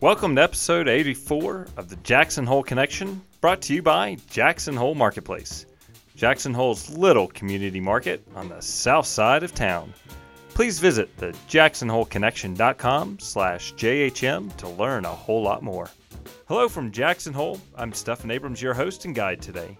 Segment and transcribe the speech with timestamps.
[0.00, 4.94] Welcome to episode 84 of the Jackson Hole Connection, brought to you by Jackson Hole
[4.94, 5.66] Marketplace,
[6.16, 9.94] Jackson Hole's little community market on the south side of town.
[10.50, 15.88] Please visit the jacksonholeconnection.com slash JHM to learn a whole lot more.
[16.48, 17.60] Hello from Jackson Hole.
[17.76, 19.78] I'm Stephan Abrams, your host and guide today.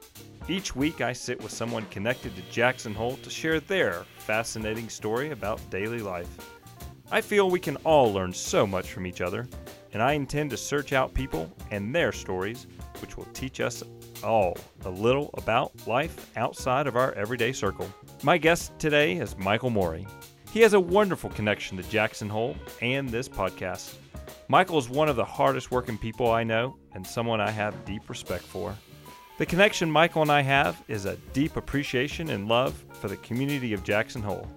[0.48, 5.30] Each week I sit with someone connected to Jackson Hole to share their fascinating story
[5.30, 6.28] about daily life.
[7.12, 9.46] I feel we can all learn so much from each other,
[9.94, 12.66] and I intend to search out people and their stories,
[13.00, 13.82] which will teach us
[14.22, 17.88] all a little about life outside of our everyday circle.
[18.22, 20.06] My guest today is Michael Moeri.
[20.50, 23.94] He has a wonderful connection to Jackson Hole and this podcast.
[24.48, 28.08] Michael is one of the hardest working people I know and someone I have deep
[28.08, 28.76] respect for.
[29.38, 33.72] The connection Michael and I have is a deep appreciation and love for the community
[33.72, 34.48] of Jackson Hole.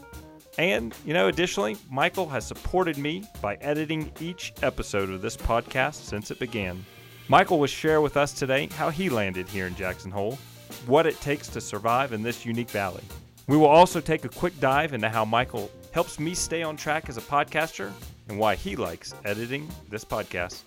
[0.58, 5.96] And, you know, additionally, Michael has supported me by editing each episode of this podcast
[5.96, 6.84] since it began.
[7.28, 10.38] Michael will share with us today how he landed here in Jackson Hole,
[10.86, 13.04] what it takes to survive in this unique valley.
[13.48, 17.08] We will also take a quick dive into how Michael helps me stay on track
[17.08, 17.92] as a podcaster
[18.28, 20.64] and why he likes editing this podcast.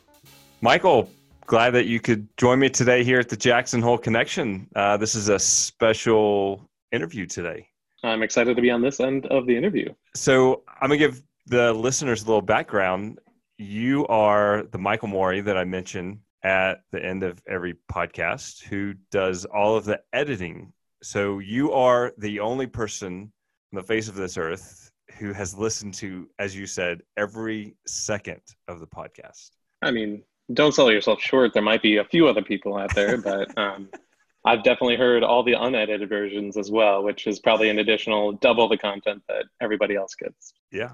[0.60, 1.10] Michael,
[1.46, 4.68] glad that you could join me today here at the Jackson Hole Connection.
[4.76, 7.69] Uh, this is a special interview today.
[8.02, 9.92] I'm excited to be on this end of the interview.
[10.14, 13.18] So I'm gonna give the listeners a little background.
[13.58, 18.94] You are the Michael Moeri that I mentioned at the end of every podcast who
[19.10, 20.72] does all of the editing.
[21.02, 23.32] So you are the only person
[23.72, 28.40] on the face of this earth who has listened to, as you said, every second
[28.68, 29.50] of the podcast.
[29.82, 31.52] I mean, don't sell yourself short.
[31.52, 33.88] There might be a few other people out there, but um,
[34.44, 38.68] I've definitely heard all the unedited versions as well, which is probably an additional double
[38.68, 40.54] the content that everybody else gets.
[40.72, 40.92] Yeah.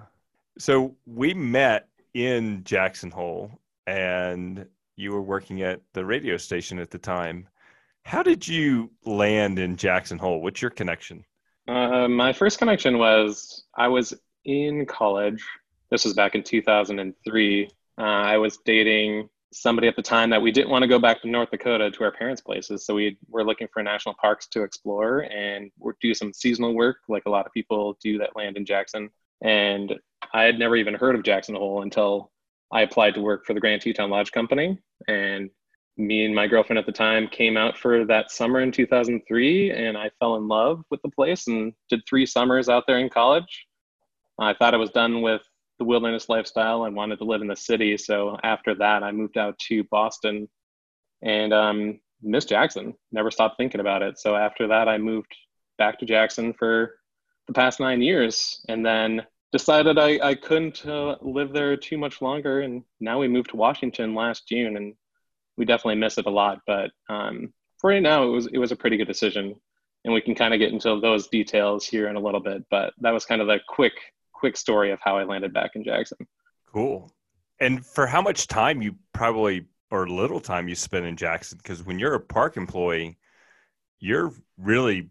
[0.58, 4.66] So we met in Jackson Hole and
[4.96, 7.46] you were working at the radio station at the time.
[8.04, 10.40] How did you land in Jackson Hole?
[10.40, 11.24] What's your connection?
[11.68, 15.44] Uh, my first connection was I was in college.
[15.90, 17.68] This was back in 2003.
[17.98, 21.22] Uh, I was dating somebody at the time that we didn't want to go back
[21.22, 22.84] to North Dakota to our parents' places.
[22.84, 25.70] So we were looking for national parks to explore and
[26.00, 29.08] do some seasonal work, like a lot of people do that land in Jackson.
[29.42, 29.94] And
[30.32, 32.32] I had never even heard of Jackson Hole until
[32.72, 34.78] I applied to work for the Grand Teton Lodge Company.
[35.06, 35.50] And
[35.96, 39.96] me and my girlfriend at the time came out for that summer in 2003, and
[39.96, 43.66] I fell in love with the place and did three summers out there in college.
[44.38, 45.42] I thought I was done with
[45.78, 46.82] the wilderness lifestyle.
[46.82, 47.96] I wanted to live in the city.
[47.96, 50.48] So after that, I moved out to Boston
[51.22, 52.94] and um, Miss Jackson.
[53.12, 54.18] Never stopped thinking about it.
[54.18, 55.34] So after that, I moved
[55.78, 56.96] back to Jackson for
[57.46, 62.20] the past nine years and then decided I, I couldn't uh, live there too much
[62.20, 62.60] longer.
[62.60, 64.94] And now we moved to Washington last June and
[65.56, 66.60] we definitely miss it a lot.
[66.66, 69.54] But um, for right now, it was, it was a pretty good decision.
[70.04, 72.64] And we can kind of get into those details here in a little bit.
[72.70, 73.94] But that was kind of the quick
[74.46, 76.18] quick story of how I landed back in Jackson.
[76.72, 77.10] Cool.
[77.58, 81.58] And for how much time you probably or little time you spend in Jackson?
[81.60, 83.18] Because when you're a park employee,
[83.98, 85.10] you're really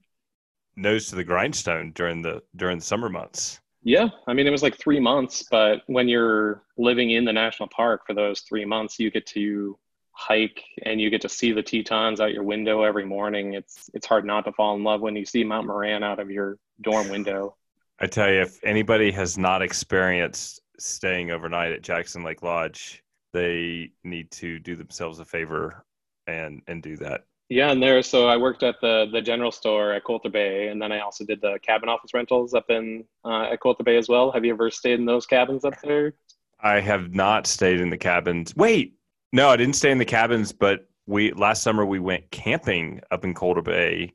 [0.77, 3.59] nose to the grindstone during the during the summer months.
[3.83, 7.67] Yeah, I mean it was like three months, but when you're living in the national
[7.75, 9.77] park for those three months, you get to
[10.11, 13.53] hike and you get to see the Tetons out your window every morning.
[13.53, 16.31] It's it's hard not to fall in love when you see Mount Moran out of
[16.31, 17.57] your dorm window.
[17.99, 23.01] I tell you, if anybody has not experienced staying overnight at Jackson Lake Lodge,
[23.33, 25.85] they need to do themselves a favor
[26.27, 27.25] and and do that.
[27.49, 30.81] Yeah, and there, so I worked at the the general store at Colter Bay, and
[30.81, 34.09] then I also did the cabin office rentals up in uh, at Colter Bay as
[34.09, 34.31] well.
[34.31, 36.13] Have you ever stayed in those cabins up there?
[36.59, 38.55] I have not stayed in the cabins.
[38.55, 38.95] Wait,
[39.31, 43.23] no, I didn't stay in the cabins, but we last summer we went camping up
[43.23, 44.13] in Colter Bay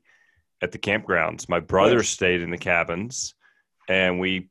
[0.61, 1.47] at the campgrounds.
[1.47, 2.09] My brother nice.
[2.09, 3.33] stayed in the cabins
[3.89, 4.49] and we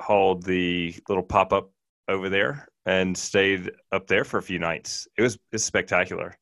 [0.00, 1.70] hauled the little pop up
[2.08, 5.06] over there and stayed up there for a few nights.
[5.16, 6.36] It was it's spectacular.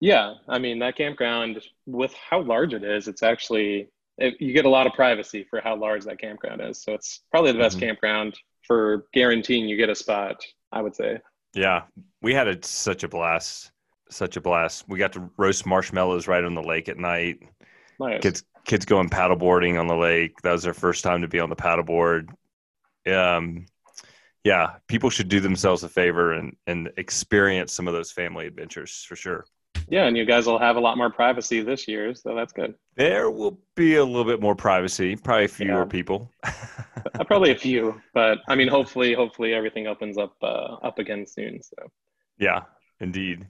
[0.00, 3.88] Yeah, I mean that campground with how large it is, it's actually
[4.18, 6.82] it, you get a lot of privacy for how large that campground is.
[6.82, 7.86] So it's probably the best mm-hmm.
[7.86, 10.42] campground for guaranteeing you get a spot.
[10.72, 11.20] I would say.
[11.54, 11.84] Yeah,
[12.20, 13.70] we had a, such a blast,
[14.10, 14.84] such a blast.
[14.88, 17.38] We got to roast marshmallows right on the lake at night.
[17.98, 18.20] Nice.
[18.20, 20.40] Kids kids going paddleboarding on the lake.
[20.42, 22.28] That was their first time to be on the paddleboard.
[23.06, 23.66] Um,
[24.44, 29.04] yeah, people should do themselves a favor and and experience some of those family adventures
[29.08, 29.46] for sure.
[29.88, 32.74] Yeah, and you guys will have a lot more privacy this year, so that's good.
[32.96, 35.84] There will be a little bit more privacy, probably fewer yeah.
[35.84, 36.30] people.
[36.44, 41.26] Uh, probably a few, but I mean, hopefully, hopefully everything opens up uh, up again
[41.26, 41.62] soon.
[41.62, 41.76] So
[42.38, 42.62] Yeah,
[43.00, 43.46] indeed.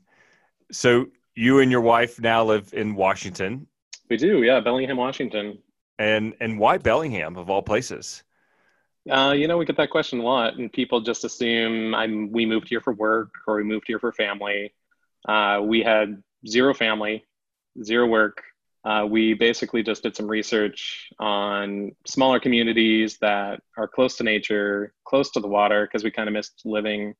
[0.72, 3.66] So you and your wife now live in Washington.
[4.08, 5.58] We do, yeah, Bellingham, Washington.
[5.98, 8.22] And and why Bellingham of all places?
[9.10, 12.32] Uh, you know, we get that question a lot, and people just assume I'm.
[12.32, 14.74] We moved here for work, or we moved here for family.
[15.26, 17.24] Uh, we had zero family,
[17.82, 18.42] zero work.
[18.84, 24.92] Uh, we basically just did some research on smaller communities that are close to nature,
[25.04, 27.14] close to the water, because we kind of missed living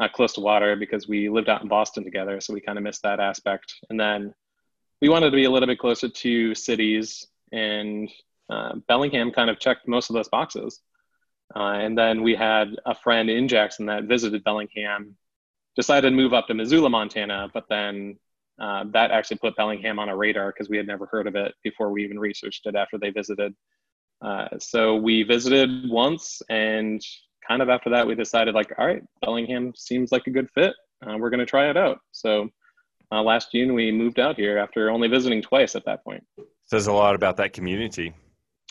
[0.00, 2.84] uh, close to water because we lived out in Boston together, so we kind of
[2.84, 3.74] missed that aspect.
[3.90, 4.34] And then
[5.00, 8.10] we wanted to be a little bit closer to cities, and
[8.48, 10.80] uh, Bellingham kind of checked most of those boxes.
[11.54, 15.16] Uh, and then we had a friend in Jackson that visited Bellingham,
[15.74, 18.18] decided to move up to Missoula, Montana, but then
[18.60, 21.54] uh, that actually put Bellingham on a radar because we had never heard of it
[21.64, 23.54] before we even researched it after they visited.
[24.22, 27.00] Uh, so we visited once, and
[27.46, 30.74] kind of after that, we decided like, all right, Bellingham seems like a good fit.
[31.04, 32.00] Uh, we're going to try it out.
[32.12, 32.50] So
[33.12, 36.24] uh, last June, we moved out here after only visiting twice at that point.
[36.66, 38.14] Says a lot about that community.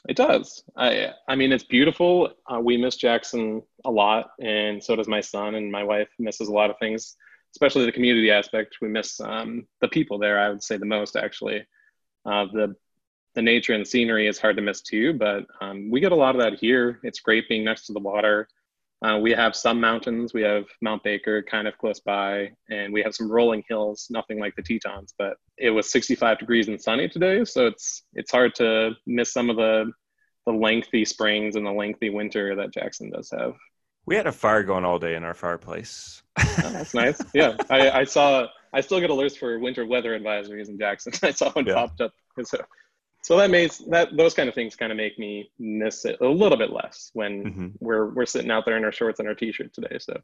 [0.08, 0.64] It does.
[0.78, 2.34] I I mean, it's beautiful.
[2.48, 6.48] Uh, we miss Jackson a lot, and so does my son and my wife misses
[6.48, 7.18] a lot of things,
[7.54, 8.78] especially the community aspect.
[8.82, 10.40] We miss um, the people there.
[10.40, 11.66] I would say the most actually.
[12.26, 12.76] Uh, the
[13.36, 16.16] the nature and the scenery is hard to miss too, but um, we get a
[16.16, 17.00] lot of that here.
[17.04, 18.48] It's great being next to the water.
[19.02, 20.34] Uh, we have some mountains.
[20.34, 24.08] We have Mount Baker kind of close by, and we have some rolling hills.
[24.10, 28.32] Nothing like the Tetons, but it was 65 degrees and sunny today, so it's it's
[28.32, 29.92] hard to miss some of the
[30.46, 33.54] the lengthy springs and the lengthy winter that Jackson does have.
[34.06, 36.24] We had a fire going all day in our fireplace.
[36.40, 37.22] oh, that's nice.
[37.34, 38.48] Yeah, I, I, saw.
[38.74, 41.14] I still get alerts for winter weather advisories in Jackson.
[41.24, 41.76] I saw one yeah.
[41.76, 42.12] popped up.
[42.44, 42.58] So
[43.22, 46.28] so that makes that those kind of things kind of make me miss it a
[46.28, 47.68] little bit less when mm-hmm.
[47.80, 50.20] we're we're sitting out there in our shorts and our t-shirt today so.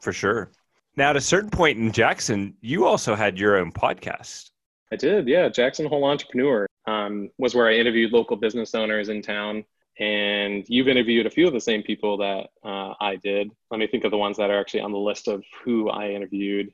[0.00, 0.50] For sure.
[0.96, 4.50] Now at a certain point in jackson you also had your own podcast.
[4.92, 9.22] I did yeah jackson hole entrepreneur um, was where i interviewed local business owners in
[9.22, 9.64] town
[9.98, 13.50] and you've interviewed a few of the same people that uh, i did.
[13.70, 16.10] Let me think of the ones that are actually on the list of who i
[16.10, 16.72] interviewed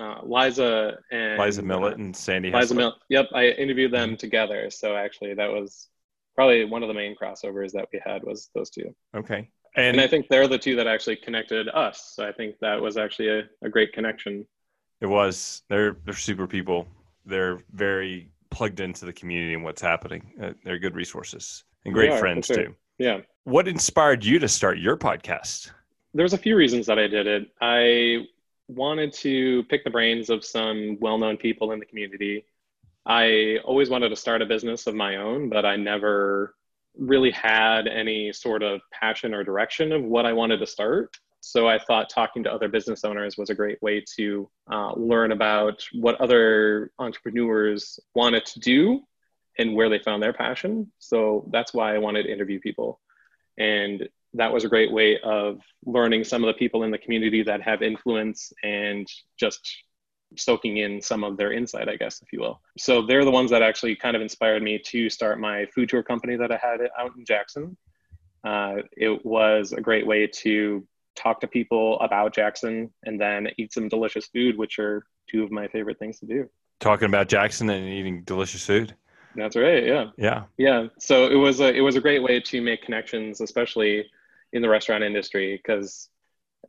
[0.00, 2.50] uh, Liza and Liza Millet uh, and Sandy.
[2.50, 2.94] Liza Millett.
[3.08, 4.70] Yep, I interviewed them together.
[4.70, 5.88] So actually, that was
[6.34, 8.94] probably one of the main crossovers that we had was those two.
[9.16, 9.48] Okay.
[9.76, 12.12] And, and I think they're the two that actually connected us.
[12.14, 14.46] So I think that was actually a, a great connection.
[15.00, 15.62] It was.
[15.68, 16.88] They're they're super people.
[17.26, 20.32] They're very plugged into the community and what's happening.
[20.42, 22.56] Uh, they're good resources and great are, friends sure.
[22.56, 22.74] too.
[22.98, 23.18] Yeah.
[23.44, 25.70] What inspired you to start your podcast?
[26.14, 27.48] There's a few reasons that I did it.
[27.60, 28.26] I
[28.68, 32.44] wanted to pick the brains of some well known people in the community.
[33.04, 36.54] I always wanted to start a business of my own, but I never
[36.98, 41.16] really had any sort of passion or direction of what I wanted to start.
[41.40, 45.30] So I thought talking to other business owners was a great way to uh, learn
[45.30, 49.02] about what other entrepreneurs wanted to do
[49.56, 50.90] and where they found their passion.
[50.98, 53.00] So that's why I wanted to interview people.
[53.56, 57.42] And that was a great way of learning some of the people in the community
[57.42, 59.06] that have influence and
[59.38, 59.84] just
[60.36, 62.60] soaking in some of their insight, I guess, if you will.
[62.78, 66.02] So they're the ones that actually kind of inspired me to start my food tour
[66.02, 67.76] company that I had out in Jackson.
[68.44, 70.86] Uh, it was a great way to
[71.16, 75.50] talk to people about Jackson and then eat some delicious food, which are two of
[75.50, 76.48] my favorite things to do.
[76.78, 78.94] Talking about Jackson and eating delicious food.
[79.34, 79.84] That's right.
[79.84, 80.10] Yeah.
[80.16, 80.44] Yeah.
[80.56, 80.86] Yeah.
[80.98, 84.06] So it was a it was a great way to make connections, especially
[84.56, 86.08] in the restaurant industry because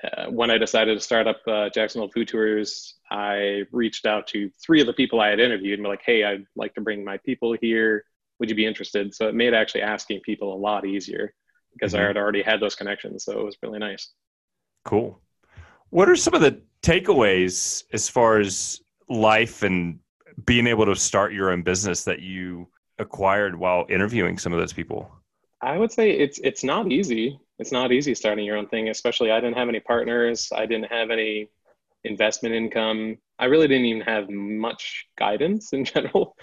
[0.04, 4.28] uh, when I decided to start up uh, Jackson Hole Food Tours, I reached out
[4.28, 6.82] to three of the people I had interviewed and were like, hey, I'd like to
[6.82, 8.04] bring my people here.
[8.40, 9.16] Would you be interested?
[9.16, 11.34] So it made actually asking people a lot easier
[11.74, 12.04] because mm-hmm.
[12.04, 13.24] I had already had those connections.
[13.24, 14.12] So it was really nice.
[14.86, 15.20] Cool.
[15.90, 20.00] What are some of the takeaways as far as life and
[20.46, 22.68] being able to start your own business that you
[23.00, 25.12] acquired while interviewing some of those people?
[25.62, 29.32] I would say it's it's not easy it's not easy starting your own thing, especially
[29.32, 30.50] I didn't have any partners.
[30.56, 31.50] I didn't have any
[32.04, 33.18] investment income.
[33.40, 36.36] I really didn't even have much guidance in general.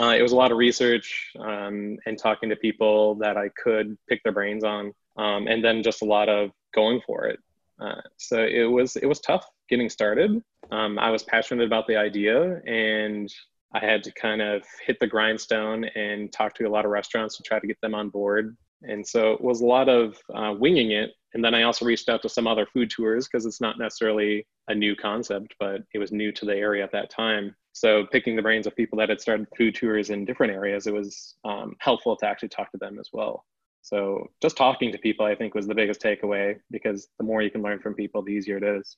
[0.00, 3.96] Uh, it was a lot of research um, and talking to people that I could
[4.08, 7.38] pick their brains on, um, and then just a lot of going for it.
[7.78, 10.42] Uh, so it was it was tough getting started.
[10.70, 13.30] Um, I was passionate about the idea, and
[13.74, 17.36] I had to kind of hit the grindstone and talk to a lot of restaurants
[17.36, 18.56] to try to get them on board.
[18.88, 21.10] And so it was a lot of uh, winging it.
[21.34, 24.46] And then I also reached out to some other food tours because it's not necessarily
[24.68, 27.54] a new concept, but it was new to the area at that time.
[27.72, 30.92] So picking the brains of people that had started food tours in different areas, it
[30.92, 33.46] was um, helpful to actually talk to them as well.
[33.80, 37.50] So just talking to people, I think, was the biggest takeaway because the more you
[37.50, 38.96] can learn from people, the easier it is.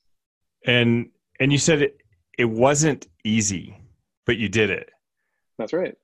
[0.65, 2.01] And And you said it,
[2.37, 3.77] it wasn't easy,
[4.25, 4.89] but you did it.
[5.57, 5.95] That's right.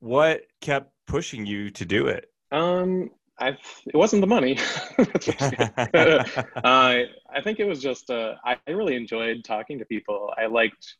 [0.00, 2.30] What kept pushing you to do it?
[2.50, 3.10] Um,
[3.42, 3.48] I
[3.86, 4.56] it wasn't the money.
[6.64, 10.32] uh, I think it was just uh, I really enjoyed talking to people.
[10.36, 10.96] I liked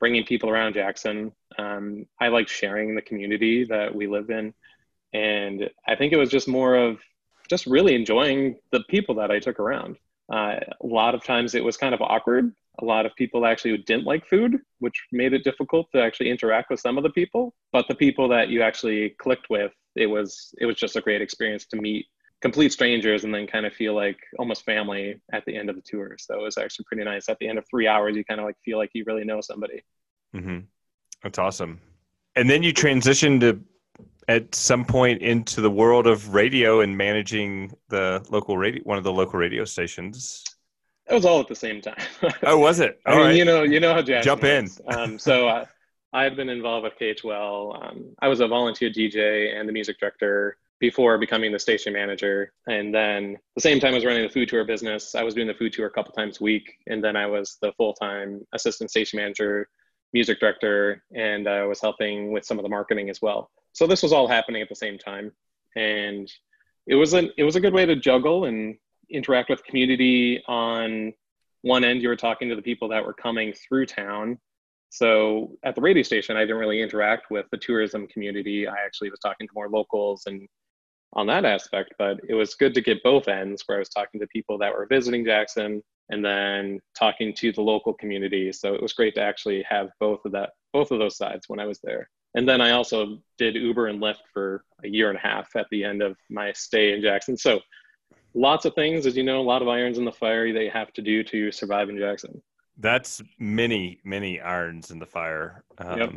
[0.00, 1.32] bringing people around Jackson.
[1.58, 4.54] Um, I liked sharing the community that we live in,
[5.12, 6.98] and I think it was just more of
[7.48, 9.98] just really enjoying the people that I took around.
[10.32, 12.54] Uh, a lot of times it was kind of awkward.
[12.80, 16.70] A lot of people actually didn't like food, which made it difficult to actually interact
[16.70, 17.54] with some of the people.
[17.70, 21.22] But the people that you actually clicked with, it was it was just a great
[21.22, 22.06] experience to meet
[22.42, 25.82] complete strangers and then kind of feel like almost family at the end of the
[25.82, 26.16] tour.
[26.18, 27.28] So it was actually pretty nice.
[27.28, 29.40] At the end of three hours, you kind of like feel like you really know
[29.40, 29.82] somebody.
[30.34, 30.58] Mm-hmm.
[31.22, 31.80] That's awesome.
[32.34, 33.60] And then you transitioned to
[34.28, 39.04] at some point into the world of radio and managing the local radio, one of
[39.04, 40.44] the local radio stations.
[41.08, 41.96] It was all at the same time.
[42.44, 43.00] oh, was it?
[43.06, 43.36] All I mean, right.
[43.36, 44.68] you know, you know how Jackson jump in.
[44.88, 45.64] Um, so uh,
[46.12, 47.82] I had been involved with KHOL.
[47.82, 52.52] Um, I was a volunteer DJ and the music director before becoming the station manager.
[52.66, 55.46] And then the same time I was running the food tour business, I was doing
[55.46, 56.74] the food tour a couple times a week.
[56.86, 59.68] And then I was the full time assistant station manager,
[60.12, 63.50] music director, and I was helping with some of the marketing as well.
[63.72, 65.32] So this was all happening at the same time.
[65.76, 66.30] And
[66.86, 68.76] it was a it was a good way to juggle and
[69.08, 71.14] interact with community on
[71.62, 74.38] one end you were talking to the people that were coming through town
[74.94, 79.10] so at the radio station i didn't really interact with the tourism community i actually
[79.10, 80.48] was talking to more locals and
[81.14, 84.20] on that aspect, but it was good to get both ends where I was talking
[84.20, 88.52] to people that were visiting Jackson and then talking to the local community.
[88.52, 91.60] So it was great to actually have both of that, both of those sides when
[91.60, 92.08] I was there.
[92.34, 95.66] And then I also did Uber and Lyft for a year and a half at
[95.70, 97.36] the end of my stay in Jackson.
[97.36, 97.60] So
[98.34, 100.70] lots of things, as you know, a lot of irons in the fire that you
[100.70, 102.42] have to do to survive in Jackson.
[102.78, 105.64] That's many, many irons in the fire.
[105.78, 106.12] Um, yep.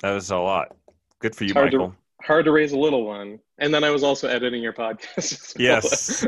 [0.00, 0.76] That was a lot.
[1.20, 1.90] Good for you, Michael.
[1.90, 3.38] To, hard to raise a little one.
[3.58, 5.56] And then I was also editing your podcast.
[5.58, 6.26] Yes.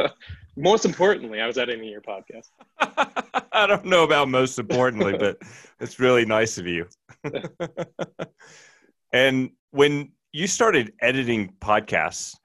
[0.56, 2.48] most importantly, I was editing your podcast.
[3.52, 5.38] I don't know about most importantly, but
[5.80, 6.86] it's really nice of you.
[9.12, 12.36] and when you started editing podcasts,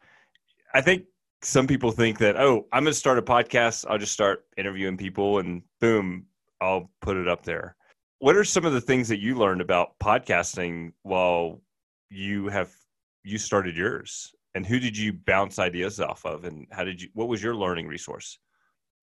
[0.73, 1.03] I think
[1.43, 3.85] some people think that, oh, I'm going to start a podcast.
[3.87, 6.25] I'll just start interviewing people and boom,
[6.63, 7.75] I'll put it up there.
[8.19, 11.61] What are some of the things that you learned about podcasting while
[12.09, 12.71] you have
[13.23, 14.33] you started yours?
[14.55, 16.45] And who did you bounce ideas off of?
[16.45, 18.39] And how did you what was your learning resource?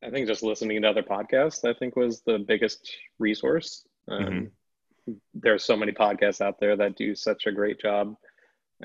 [0.02, 3.87] I think just listening to other podcasts i think was the biggest resource.
[4.09, 5.12] Um, mm-hmm.
[5.35, 8.14] there's so many podcasts out there that do such a great job.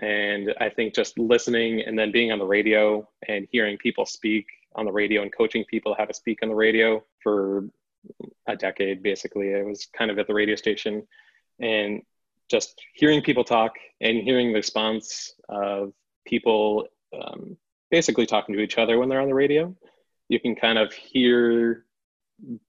[0.01, 4.45] And i think just listening and then being on the radio and hearing people speak
[4.75, 7.63] on the radio and coaching people how to speak on the radio for
[8.47, 11.05] a decade basically i was kind of at the radio station
[11.59, 12.01] and
[12.49, 15.93] just hearing people talk and hearing the response of
[16.25, 17.57] people um,
[17.91, 19.75] basically talking to each other when they're on the radio,
[20.29, 21.85] you can kind of hear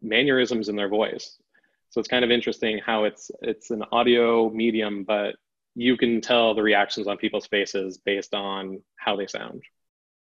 [0.01, 1.37] mannerisms in their voice.
[1.91, 5.37] So it's kind of interesting how it's it's an audio medium, but
[5.75, 9.63] you can tell the reactions on people's faces based on how they sound.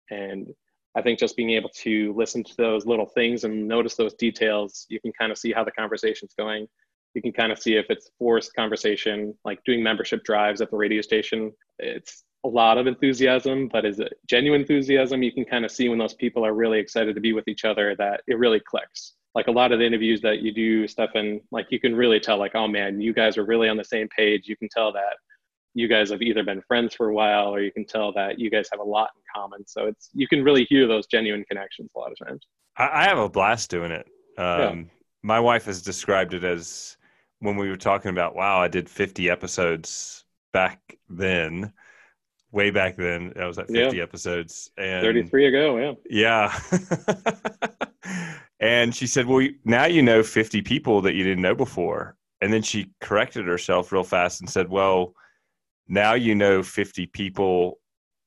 [0.09, 0.53] And
[0.95, 4.85] I think just being able to listen to those little things and notice those details,
[4.89, 6.67] you can kind of see how the conversation's going
[7.13, 10.77] you can kind of see if it's forced conversation, like doing membership drives at the
[10.77, 11.51] radio station.
[11.79, 15.23] It's a lot of enthusiasm, but is it genuine enthusiasm?
[15.23, 17.65] You can kind of see when those people are really excited to be with each
[17.65, 19.13] other that it really clicks.
[19.35, 22.37] Like a lot of the interviews that you do, Stephan, like you can really tell,
[22.37, 24.47] like, oh man, you guys are really on the same page.
[24.47, 25.17] You can tell that
[25.73, 28.49] you guys have either been friends for a while or you can tell that you
[28.49, 29.65] guys have a lot in common.
[29.65, 32.45] So it's you can really hear those genuine connections a lot of times.
[32.77, 34.07] I have a blast doing it.
[34.37, 34.83] Um, yeah.
[35.21, 36.97] My wife has described it as
[37.39, 41.71] when we were talking about, wow, I did 50 episodes back then,
[42.51, 43.33] way back then.
[43.39, 44.03] I was at 50 yeah.
[44.03, 45.97] episodes and 33 ago.
[46.09, 46.53] Yeah.
[46.69, 47.69] Yeah.
[48.59, 52.15] and she said, well, now you know 50 people that you didn't know before.
[52.41, 55.13] And then she corrected herself real fast and said, well,
[55.87, 57.79] now you know 50 people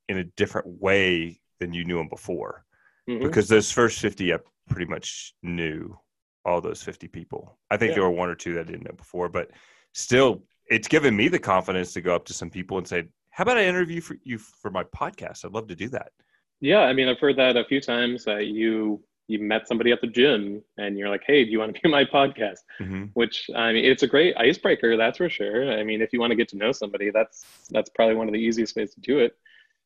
[0.08, 2.64] in a different way than you knew them before.
[3.08, 3.24] Mm-hmm.
[3.24, 5.96] Because those first 50 I pretty much knew
[6.44, 7.58] all those 50 people.
[7.70, 7.94] I think yeah.
[7.96, 9.50] there were one or two that I didn't know before, but
[9.92, 13.42] still, it's given me the confidence to go up to some people and say, "How
[13.42, 15.44] about I interview for you for my podcast?
[15.44, 16.12] I'd love to do that."
[16.60, 20.00] Yeah, I mean, I've heard that a few times that you you met somebody at
[20.00, 23.04] the gym and you're like, "Hey, do you want to be my podcast?" Mm-hmm.
[23.14, 25.72] Which I mean, it's a great icebreaker, that's for sure.
[25.72, 28.32] I mean, if you want to get to know somebody, that's that's probably one of
[28.32, 29.36] the easiest ways to do it.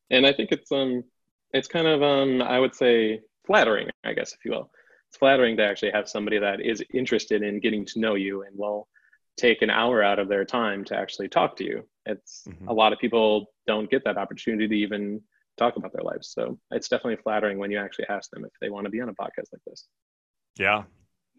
[0.09, 1.03] And I think it's um
[1.53, 4.71] it's kind of um I would say flattering, I guess, if you will
[5.11, 8.57] it's flattering to actually have somebody that is interested in getting to know you and
[8.57, 8.87] will
[9.35, 11.85] take an hour out of their time to actually talk to you.
[12.05, 12.69] It's mm-hmm.
[12.69, 15.21] a lot of people don't get that opportunity to even
[15.61, 16.31] talk about their lives.
[16.35, 19.09] So it's definitely flattering when you actually ask them if they want to be on
[19.09, 19.87] a podcast like this.
[20.57, 20.83] Yeah.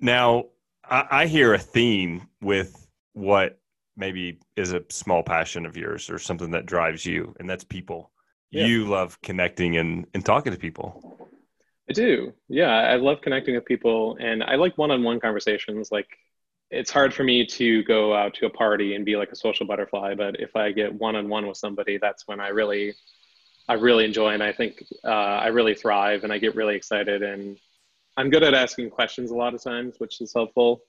[0.01, 0.47] Now,
[0.85, 3.59] I, I hear a theme with what
[3.97, 8.11] maybe is a small passion of yours or something that drives you, and that's people.
[8.51, 8.67] Yeah.
[8.67, 11.19] You love connecting and, and talking to people.
[11.91, 12.33] I do.
[12.49, 15.91] Yeah, I love connecting with people, and I like one-on-one conversations.
[15.91, 16.09] Like,
[16.71, 19.67] it's hard for me to go out to a party and be like a social
[19.67, 22.95] butterfly, but if I get one-on-one with somebody, that's when I really,
[23.73, 27.23] I really enjoy, and I think uh, I really thrive, and I get really excited,
[27.23, 27.59] and
[28.19, 30.83] I'm good at asking questions a lot of times, which is helpful.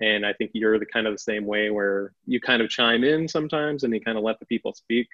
[0.00, 3.02] And I think you're the kind of the same way where you kind of chime
[3.02, 5.08] in sometimes and you kind of let the people speak.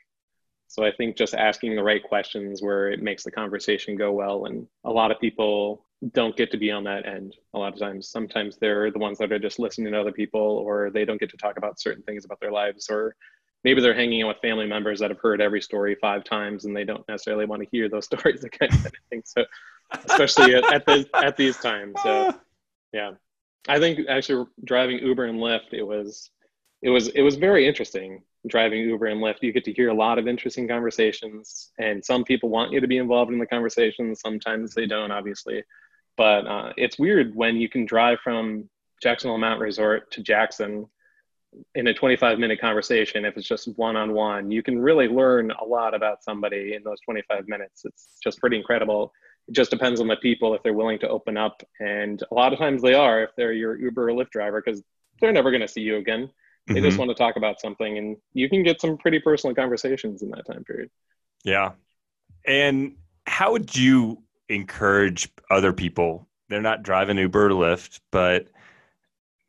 [0.67, 4.45] So I think just asking the right questions where it makes the conversation go well.
[4.45, 7.79] And a lot of people don't get to be on that end a lot of
[7.79, 8.09] times.
[8.09, 11.31] Sometimes they're the ones that are just listening to other people or they don't get
[11.31, 13.17] to talk about certain things about their lives or
[13.65, 16.77] maybe they're hanging out with family members that have heard every story five times and
[16.77, 18.71] they don't necessarily want to hear those stories again.
[18.73, 19.45] I think so,
[20.05, 21.95] especially at, at, the, at these times.
[22.03, 22.35] So
[22.93, 23.13] yeah,
[23.69, 26.31] I think actually driving Uber and Lyft, it was,
[26.83, 29.43] it was, it was very interesting driving Uber and Lyft.
[29.43, 32.87] You get to hear a lot of interesting conversations and some people want you to
[32.87, 34.21] be involved in the conversations.
[34.21, 35.65] Sometimes they don't, obviously,
[36.17, 38.69] but uh, it's weird when you can drive from
[39.03, 40.89] Jackson Hole Mountain Resort to Jackson
[41.75, 45.51] in a 25 minute conversation, if it's just one on one, you can really learn
[45.51, 47.85] a lot about somebody in those 25 minutes.
[47.85, 49.13] It's just pretty incredible.
[49.47, 51.63] It just depends on the people if they're willing to open up.
[51.81, 54.83] And a lot of times they are if they're your Uber or Lyft driver, because
[55.21, 56.31] they're never going to see you again.
[56.67, 56.85] They mm-hmm.
[56.85, 60.31] just want to talk about something, and you can get some pretty personal conversations in
[60.31, 60.91] that time period.
[61.43, 61.73] Yeah.
[62.47, 62.97] And
[63.27, 66.29] how would you encourage other people?
[66.49, 68.49] They're not driving Uber or Lyft, but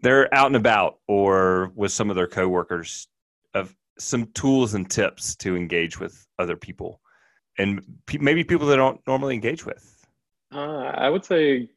[0.02, 3.08] they're out and about or with some of their coworkers
[3.54, 7.02] of some tools and tips to engage with other people
[7.58, 7.84] and
[8.20, 9.96] maybe people that don't normally engage with.
[10.52, 11.70] Uh, i would say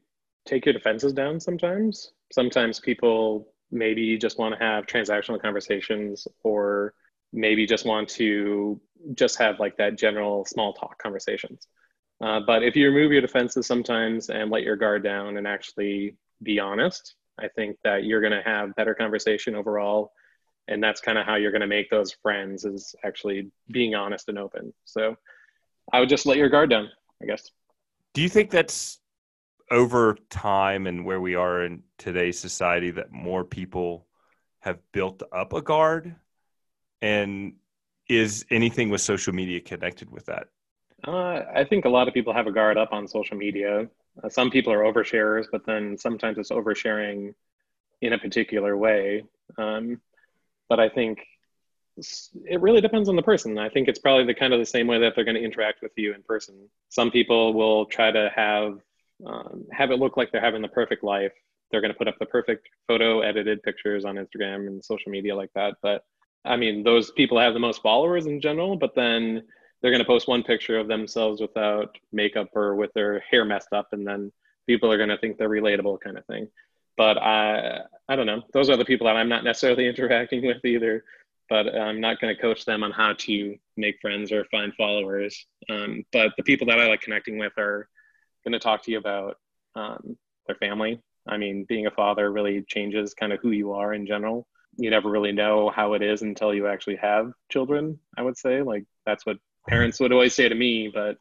[0.47, 2.13] take your defenses down sometimes.
[2.33, 6.95] Sometimes people maybe just want to have transactional conversations or
[7.33, 8.81] maybe just want to
[9.15, 11.67] just have like that general small talk conversations.
[12.21, 16.17] Uh, but if you remove your defenses sometimes and let your guard down and actually
[16.43, 20.13] be honest I think that you're going to have better conversation overall.
[20.69, 24.29] And that's kind of how you're going to make those friends is actually being honest
[24.29, 24.73] and open.
[24.85, 25.17] So
[25.93, 26.89] I would just let your guard down,
[27.23, 27.51] I guess.
[28.15, 28.99] Do you think that's
[29.71, 34.07] over time and where we are in today's society that more people
[34.61, 36.15] have built up a guard?
[37.01, 37.55] And
[38.09, 40.49] is anything with social media connected with that?
[41.07, 43.89] Uh, I think a lot of people have a guard up on social media.
[44.23, 47.35] Uh, some people are oversharers, but then sometimes it's oversharing
[48.01, 49.25] in a particular way.
[49.57, 50.01] Um,
[50.69, 51.21] but I think
[52.45, 53.59] it really depends on the person.
[53.59, 55.83] I think it's probably the kind of the same way that they're going to interact
[55.83, 56.69] with you in person.
[56.89, 58.79] Some people will try to have
[59.25, 61.33] um, have it look like they're having the perfect life.
[61.71, 65.37] They're going to put up the perfect photo edited pictures on Instagram and social media
[65.37, 65.75] like that.
[65.81, 66.05] But
[66.45, 69.45] I mean, those people have the most followers in general, but then
[69.83, 73.73] they're going to post one picture of themselves without makeup or with their hair messed
[73.73, 74.33] up and then
[74.67, 76.49] people are going to think they're relatable kind of thing.
[76.97, 78.43] But i i don't know.
[78.53, 81.05] Those are the people that i'm not necessarily interacting with either
[81.49, 85.47] but i'm not going to coach them on how to make friends or find followers.
[85.69, 87.89] Um, but the people that i like connecting with are
[88.45, 89.37] going to talk to you about
[89.75, 90.17] um,
[90.47, 91.01] their family.
[91.27, 94.47] I mean being a father really changes kind of who you are in general.
[94.77, 98.63] You never really know how it is until you actually have children i would say.
[98.63, 99.39] Like that's what
[99.69, 101.17] parents would always say to me, but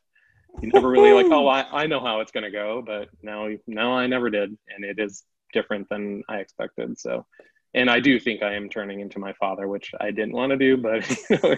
[0.62, 3.48] you never really like, oh, I, I know how it's going to go, but now,
[3.68, 4.58] now I never did.
[4.76, 5.24] And it is
[5.54, 7.00] different than I expected.
[7.00, 7.26] So,
[7.74, 10.58] and I do think I am turning into my father, which I didn't want to
[10.58, 11.56] do, but you know,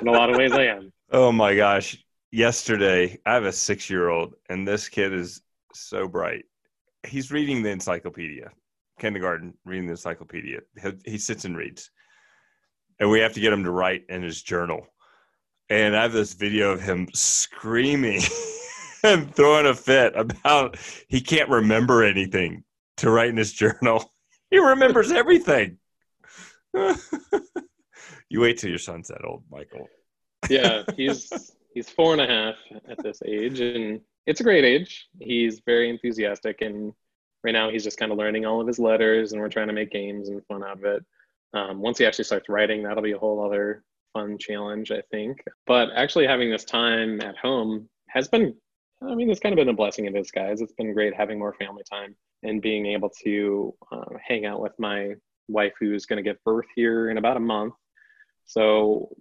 [0.00, 0.92] in a lot of ways I am.
[1.10, 1.96] Oh my gosh.
[2.30, 5.40] Yesterday, I have a six year old, and this kid is
[5.72, 6.44] so bright.
[7.06, 8.50] He's reading the encyclopedia,
[8.98, 10.60] kindergarten, reading the encyclopedia.
[11.04, 11.90] He sits and reads.
[13.00, 14.86] And we have to get him to write in his journal
[15.68, 18.20] and I have this video of him screaming
[19.02, 20.76] and throwing a fit about
[21.08, 22.64] he can't remember anything
[22.98, 24.10] to write in his journal.
[24.50, 25.78] He remembers everything.
[26.74, 29.88] you wait till your son's that old, Michael.
[30.48, 31.28] yeah, he's
[31.72, 32.54] he's four and a half
[32.88, 35.08] at this age, and it's a great age.
[35.18, 36.92] He's very enthusiastic, and
[37.42, 39.72] right now he's just kind of learning all of his letters, and we're trying to
[39.72, 41.04] make games and fun out of it.
[41.52, 43.82] Um, once he actually starts writing, that'll be a whole other
[44.14, 45.44] fun challenge, I think.
[45.66, 48.54] But actually, having this time at home has been
[49.02, 50.60] I mean, it's kind of been a blessing in disguise.
[50.60, 54.72] It's been great having more family time and being able to uh, hang out with
[54.78, 55.14] my
[55.48, 57.74] wife, who's going to give birth here in about a month.
[58.46, 59.14] So,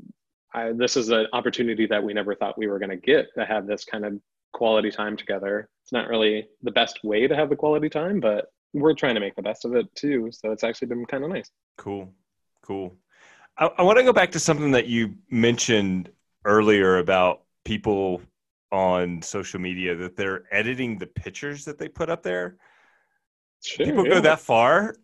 [0.53, 3.45] I, this is an opportunity that we never thought we were going to get to
[3.45, 4.19] have this kind of
[4.53, 5.67] quality time together.
[5.83, 9.19] It's not really the best way to have the quality time, but we're trying to
[9.19, 10.29] make the best of it too.
[10.31, 11.49] So it's actually been kind of nice.
[11.77, 12.13] Cool.
[12.61, 12.95] Cool.
[13.57, 16.09] I, I want to go back to something that you mentioned
[16.45, 18.21] earlier about people
[18.71, 22.57] on social media that they're editing the pictures that they put up there.
[23.63, 24.15] Sure, people yeah.
[24.15, 24.95] go that far.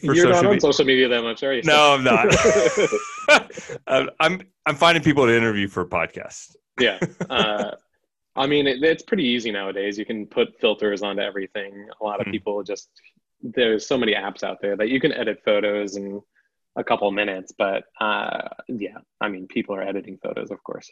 [0.00, 0.60] You're not on media.
[0.60, 1.62] social media that much, are you?
[1.64, 2.26] No, I'm not.
[4.20, 6.56] I'm I'm finding people to interview for podcasts.
[6.80, 6.98] yeah,
[7.30, 7.72] uh,
[8.36, 9.98] I mean, it, it's pretty easy nowadays.
[9.98, 11.88] You can put filters onto everything.
[12.00, 12.32] A lot of mm-hmm.
[12.32, 12.88] people just
[13.42, 16.22] there's so many apps out there that you can edit photos in
[16.76, 17.52] a couple minutes.
[17.56, 20.90] But uh, yeah, I mean, people are editing photos, of course.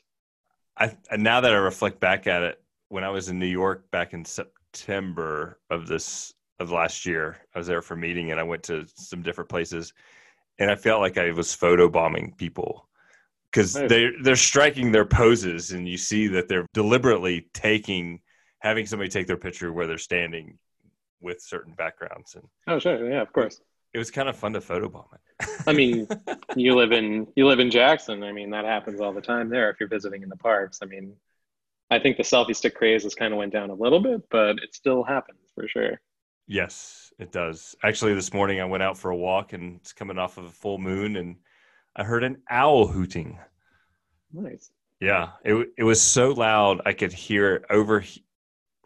[0.77, 4.13] I now that I reflect back at it, when I was in New York back
[4.15, 8.45] in September of this of last year, I was there for a meeting and I
[8.45, 9.93] went to some different places,
[10.59, 12.89] and I felt like I was photo bombing people
[13.51, 18.21] because they they're striking their poses and you see that they're deliberately taking
[18.61, 20.59] having somebody take their picture where they're standing
[21.21, 23.61] with certain backgrounds and oh sure yeah of course
[23.93, 26.07] it was kind of fun to photobomb it i mean
[26.57, 29.71] you live in you live in jackson i mean that happens all the time there
[29.71, 31.15] if you're visiting in the parks i mean
[31.91, 34.57] i think the selfie stick craze has kind of went down a little bit but
[34.63, 36.01] it still happens for sure
[36.47, 40.19] yes it does actually this morning i went out for a walk and it's coming
[40.19, 41.37] off of a full moon and
[41.97, 43.39] I heard an owl hooting.
[44.33, 44.71] Nice.
[45.01, 48.05] Yeah, it it was so loud I could hear it over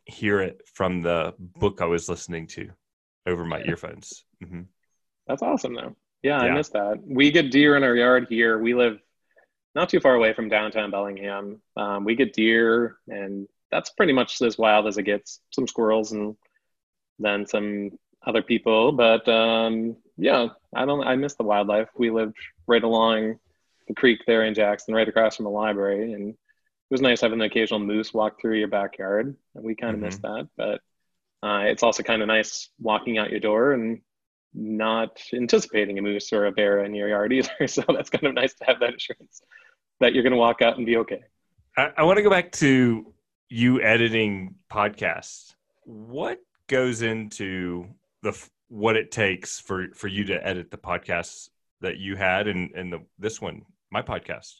[0.06, 2.70] hear it from the book I was listening to
[3.26, 4.24] over my earphones.
[4.42, 4.62] Mm-hmm.
[5.26, 5.96] That's awesome, though.
[6.22, 7.02] Yeah, yeah, I missed that.
[7.04, 8.58] We get deer in our yard here.
[8.58, 8.98] We live
[9.74, 11.60] not too far away from downtown Bellingham.
[11.76, 15.40] Um, we get deer, and that's pretty much as wild as it gets.
[15.50, 16.36] Some squirrels, and
[17.18, 17.90] then some
[18.26, 18.92] other people.
[18.92, 21.06] But um, yeah, I don't.
[21.06, 21.88] I miss the wildlife.
[21.96, 23.38] We lived right along
[23.88, 26.36] the creek there in Jackson, right across from the library, and it
[26.90, 29.36] was nice having the occasional moose walk through your backyard.
[29.54, 30.06] And we kind of mm-hmm.
[30.06, 30.80] missed that, but
[31.46, 34.00] uh, it's also kind of nice walking out your door and
[34.54, 37.50] not anticipating a moose or a bear in your yard either.
[37.66, 39.42] So that's kind of nice to have that assurance
[40.00, 41.22] that you're going to walk out and be okay.
[41.76, 43.12] I, I want to go back to
[43.48, 45.54] you editing podcasts.
[45.84, 46.38] What
[46.68, 47.88] goes into
[48.22, 48.32] the
[48.68, 52.92] what it takes for for you to edit the podcasts that you had and and
[52.92, 54.54] the this one my podcast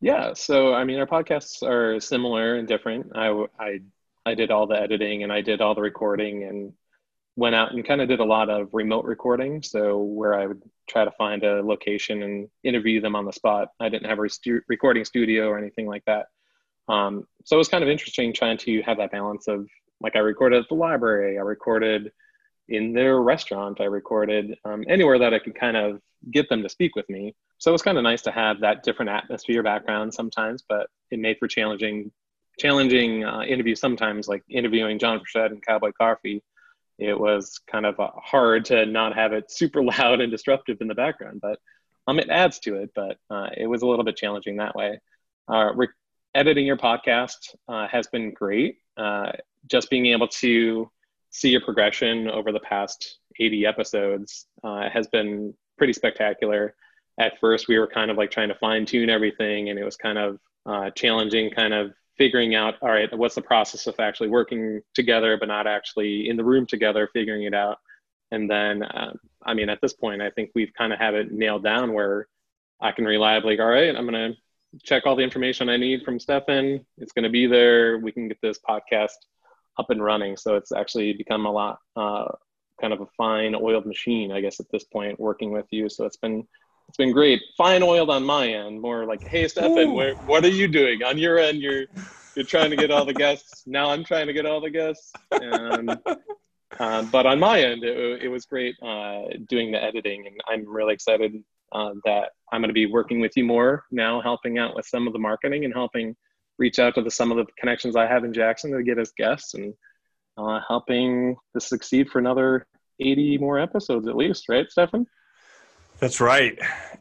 [0.00, 3.80] yeah so i mean our podcasts are similar and different i i
[4.24, 6.72] i did all the editing and i did all the recording and
[7.36, 10.62] went out and kind of did a lot of remote recording so where i would
[10.88, 14.28] try to find a location and interview them on the spot i didn't have a
[14.68, 16.26] recording studio or anything like that
[16.88, 19.68] um, so it was kind of interesting trying to have that balance of
[20.00, 22.10] like i recorded at the library i recorded
[22.70, 23.80] in their restaurant.
[23.80, 27.34] I recorded um, anywhere that I could kind of get them to speak with me.
[27.58, 31.18] So it was kind of nice to have that different atmosphere background sometimes, but it
[31.18, 32.10] made for challenging,
[32.58, 36.42] challenging uh, interviews sometimes, like interviewing John Frechette and Cowboy Coffee.
[37.00, 40.86] It was kind of uh, hard to not have it super loud and disruptive in
[40.88, 41.58] the background, but
[42.06, 42.90] um, it adds to it.
[42.94, 45.00] But uh, it was a little bit challenging that way.
[45.50, 45.88] Uh, re-
[46.34, 48.76] editing your podcast uh, has been great.
[48.96, 49.32] Uh,
[49.66, 50.90] just being able to
[51.30, 56.74] see your progression over the past 80 episodes uh, has been pretty spectacular.
[57.18, 59.96] At first, we were kind of like trying to fine tune everything, and it was
[59.96, 60.38] kind of
[60.94, 65.48] challenging, kind of figuring out, all right, what's the process of actually working together, but
[65.48, 67.78] not actually in the room together, figuring it out.
[68.30, 71.32] And then, uh, I mean, at this point, I think we've kind of have it
[71.32, 72.28] nailed down where
[72.78, 76.20] I can reliably, all right, I'm going to check all the information I need from
[76.20, 76.84] Stephan.
[76.98, 77.96] It's going to be there.
[77.96, 79.16] We can get this podcast
[79.78, 80.36] up and running.
[80.36, 82.26] So it's actually become a lot uh,
[82.82, 85.88] kind of a fine oiled machine, I guess, at this point, working with you.
[85.88, 86.46] So it's been
[86.90, 87.40] it's been great.
[87.56, 91.18] Fine oiled on my end, more like, hey Stephan, where, what are you doing on
[91.18, 91.62] your end?
[91.62, 91.84] You're
[92.34, 93.62] you're trying to get all the guests.
[93.64, 95.12] Now I'm trying to get all the guests.
[95.30, 95.90] And,
[96.80, 100.68] uh, but on my end, it, it was great uh, doing the editing, and I'm
[100.68, 101.32] really excited
[101.70, 105.06] uh, that I'm going to be working with you more now, helping out with some
[105.06, 106.16] of the marketing and helping
[106.58, 109.12] reach out to the, some of the connections I have in Jackson to get us
[109.16, 109.74] guests and
[110.36, 112.66] uh, helping to succeed for another
[112.98, 115.06] 80 more episodes at least, right, Stephan?
[116.00, 116.58] That's right.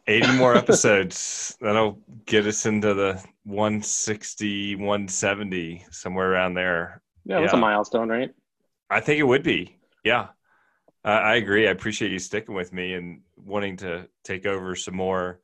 [0.07, 1.57] 80 more episodes.
[1.61, 7.01] That'll get us into the 160, 170, somewhere around there.
[7.25, 7.59] Yeah, that's yeah.
[7.59, 8.31] a milestone, right?
[8.89, 9.77] I think it would be.
[10.03, 10.27] Yeah.
[11.05, 11.67] Uh, I agree.
[11.67, 15.39] I appreciate you sticking with me and wanting to take over some more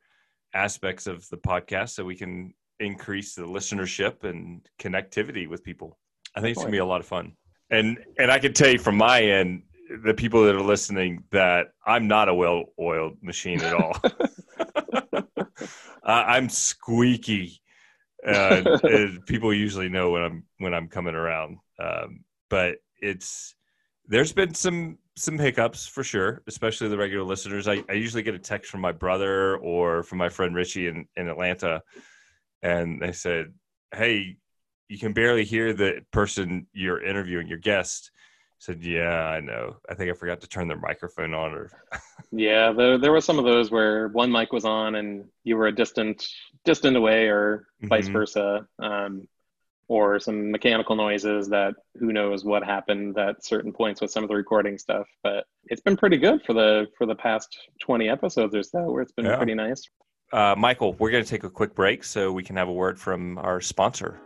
[0.53, 5.97] aspects of the podcast so we can increase the listenership and connectivity with people.
[6.35, 7.33] I think it's gonna be a lot of fun.
[7.69, 9.63] And and I can tell you from my end,
[10.03, 13.97] the people that are listening, that I'm not a well-oiled machine at all.
[15.15, 15.21] uh,
[16.03, 17.61] I'm squeaky.
[18.25, 18.77] Uh,
[19.27, 23.55] people usually know when I'm when I'm coming around, um, but it's
[24.07, 27.67] there's been some some hiccups for sure, especially the regular listeners.
[27.67, 31.05] I, I usually get a text from my brother or from my friend Richie in,
[31.15, 31.81] in Atlanta,
[32.61, 33.53] and they said,
[33.93, 34.37] "Hey,
[34.89, 38.11] you can barely hear the person you're interviewing, your guest."
[38.65, 39.77] I said, "Yeah, I know.
[39.89, 41.71] I think I forgot to turn their microphone on." Or
[42.31, 45.67] yeah, there there were some of those where one mic was on and you were
[45.67, 46.27] a distant
[46.63, 48.13] distant away, or vice mm-hmm.
[48.13, 48.67] versa.
[48.79, 49.27] Um,
[49.87, 54.29] or some mechanical noises that who knows what happened at certain points with some of
[54.29, 58.55] the recording stuff but it's been pretty good for the for the past 20 episodes
[58.55, 59.37] or so where it's been yeah.
[59.37, 59.83] pretty nice
[60.33, 62.99] uh, michael we're going to take a quick break so we can have a word
[62.99, 64.19] from our sponsor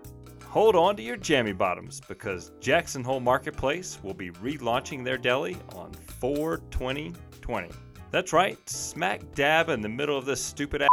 [0.49, 5.55] hold on to your jammy bottoms because jackson hole marketplace will be relaunching their deli
[5.75, 7.69] on 4 2020
[8.11, 10.89] that's right smack dab in the middle of this stupid ass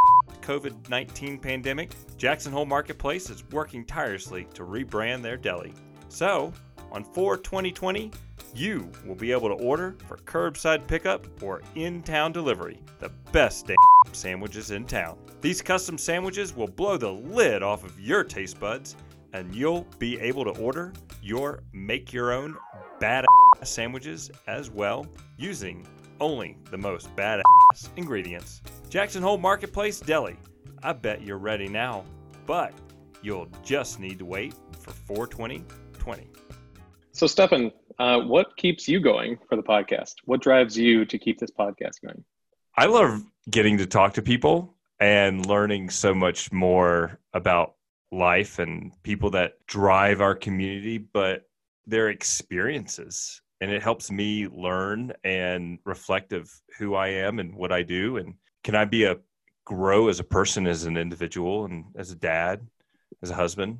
[0.46, 5.74] COVID 19 pandemic, Jackson Hole Marketplace is working tirelessly to rebrand their deli.
[6.08, 6.52] So,
[6.92, 8.12] on 4 2020,
[8.54, 13.66] you will be able to order for curbside pickup or in town delivery the best
[13.66, 13.76] damn
[14.14, 15.18] sandwiches in town.
[15.40, 18.94] These custom sandwiches will blow the lid off of your taste buds,
[19.36, 22.56] and you'll be able to order your make your own
[23.00, 23.26] badass
[23.64, 25.86] sandwiches as well using
[26.20, 27.42] only the most badass
[27.96, 28.62] ingredients.
[28.88, 30.36] Jackson Hole Marketplace Deli.
[30.82, 32.04] I bet you're ready now,
[32.46, 32.72] but
[33.20, 36.28] you'll just need to wait for 42020.
[37.12, 40.14] So, Stephan, uh, what keeps you going for the podcast?
[40.24, 42.24] What drives you to keep this podcast going?
[42.76, 47.75] I love getting to talk to people and learning so much more about
[48.12, 51.42] life and people that drive our community, but
[51.86, 53.40] their experiences.
[53.60, 58.18] And it helps me learn and reflect of who I am and what I do.
[58.18, 59.16] And can I be a
[59.64, 62.66] grow as a person as an individual and as a dad
[63.22, 63.78] as a husband?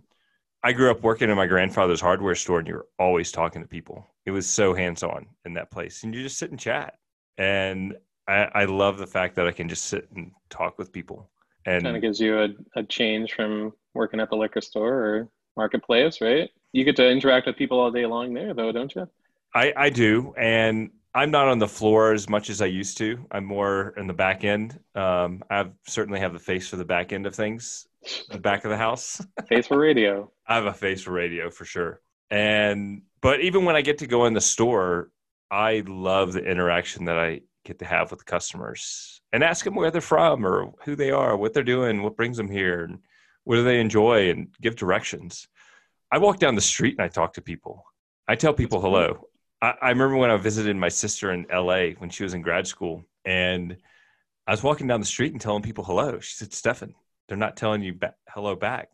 [0.62, 4.06] I grew up working in my grandfather's hardware store and you're always talking to people.
[4.24, 6.02] It was so hands-on in that place.
[6.02, 6.94] And you just sit and chat.
[7.38, 7.94] And
[8.26, 11.30] I, I love the fact that I can just sit and talk with people
[11.66, 15.28] and kind of gives you a, a change from working at the liquor store or
[15.56, 19.08] marketplace right you get to interact with people all day long there though don't you
[19.56, 23.24] I, I do, and I'm not on the floor as much as I used to.
[23.30, 24.78] I'm more in the back end.
[24.94, 27.86] Um, I certainly have the face for the back end of things,
[28.30, 29.24] the back of the house.
[29.48, 30.30] face for radio.
[30.46, 32.02] I have a face for radio for sure.
[32.30, 35.10] And but even when I get to go in the store,
[35.50, 39.90] I love the interaction that I get to have with customers and ask them where
[39.90, 43.00] they're from or who they are, what they're doing, what brings them here, and
[43.44, 45.48] what do they enjoy, and give directions.
[46.10, 47.84] I walk down the street and I talk to people.
[48.28, 49.28] I tell people hello.
[49.60, 52.66] I, I remember when I visited my sister in LA when she was in grad
[52.66, 53.76] school, and
[54.46, 56.20] I was walking down the street and telling people hello.
[56.20, 56.94] She said, Stephan,
[57.28, 58.88] they're not telling you ba- hello back.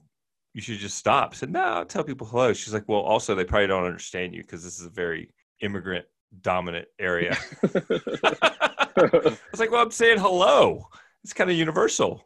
[0.54, 1.30] You should just stop.
[1.32, 2.52] I said, no, I'll tell people hello.
[2.52, 5.30] She's like, well, also, they probably don't understand you because this is a very
[5.60, 6.06] immigrant
[6.40, 7.36] dominant area.
[7.62, 10.88] I was like, well, I'm saying hello.
[11.24, 12.24] It's kind of universal.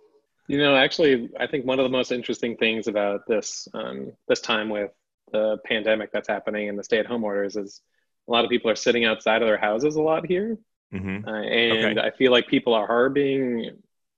[0.49, 4.41] You know, actually, I think one of the most interesting things about this um, this
[4.41, 4.93] time with
[5.33, 7.81] the pandemic that's happening and the stay at home orders is
[8.29, 10.57] a lot of people are sitting outside of their houses a lot here.
[10.95, 11.29] Mm-hmm.
[11.29, 12.09] Uh, and okay.
[12.09, 13.71] I feel like people are being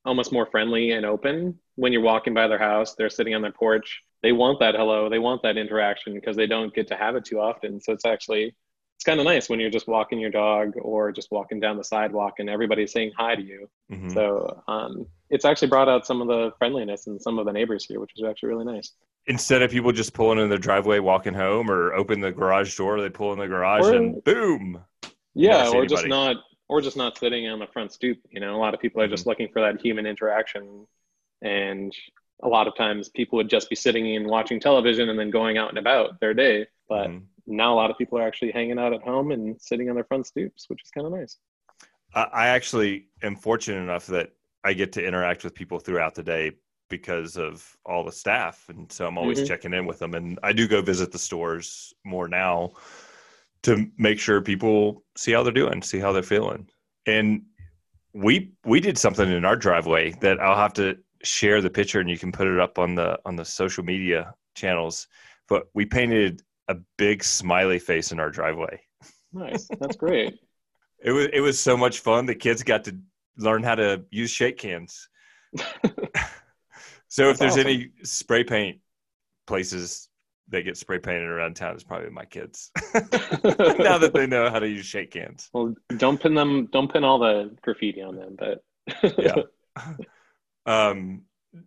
[0.04, 2.94] almost more friendly and open when you're walking by their house.
[2.94, 4.02] They're sitting on their porch.
[4.22, 5.08] They want that hello.
[5.08, 7.80] They want that interaction because they don't get to have it too often.
[7.80, 8.54] So it's actually
[8.98, 11.84] it's kind of nice when you're just walking your dog or just walking down the
[11.84, 13.70] sidewalk and everybody's saying hi to you.
[13.90, 14.10] Mm-hmm.
[14.10, 17.84] So um, it's actually brought out some of the friendliness in some of the neighbors
[17.84, 18.92] here, which is actually really nice
[19.28, 23.00] instead of people just pulling in their driveway, walking home, or open the garage door,
[23.00, 24.82] they pull in the garage or, and boom.
[25.34, 26.36] Yeah, or just not,
[26.68, 28.18] or just not sitting on the front stoop.
[28.30, 29.12] You know, a lot of people are mm-hmm.
[29.12, 30.86] just looking for that human interaction,
[31.42, 31.94] and
[32.42, 35.58] a lot of times people would just be sitting and watching television and then going
[35.58, 36.66] out and about their day.
[36.88, 37.24] But mm-hmm.
[37.48, 40.04] Now a lot of people are actually hanging out at home and sitting on their
[40.04, 41.38] front stoops, which is kind of nice.
[42.14, 44.30] I actually am fortunate enough that
[44.64, 46.52] I get to interact with people throughout the day
[46.88, 49.46] because of all the staff and so i'm always mm-hmm.
[49.46, 52.70] checking in with them and i do go visit the stores more now
[53.62, 56.66] to make sure people see how they're doing see how they're feeling
[57.06, 57.42] and
[58.14, 62.08] we we did something in our driveway that i'll have to share the picture and
[62.08, 65.08] you can put it up on the on the social media channels
[65.48, 68.80] but we painted a big smiley face in our driveway
[69.32, 70.34] nice that's great
[71.04, 72.96] it was it was so much fun the kids got to
[73.36, 75.08] learn how to use shake cans
[77.10, 77.66] So if there's awesome.
[77.66, 78.80] any spray paint
[79.46, 80.08] places
[80.50, 82.70] that get spray painted around town, it's probably my kids.
[82.94, 85.48] now that they know how to use shake cans.
[85.54, 86.68] well, don't pin them.
[86.70, 88.36] Don't pin all the graffiti on them.
[88.38, 88.62] But
[89.18, 89.42] Yeah.
[90.66, 91.22] um,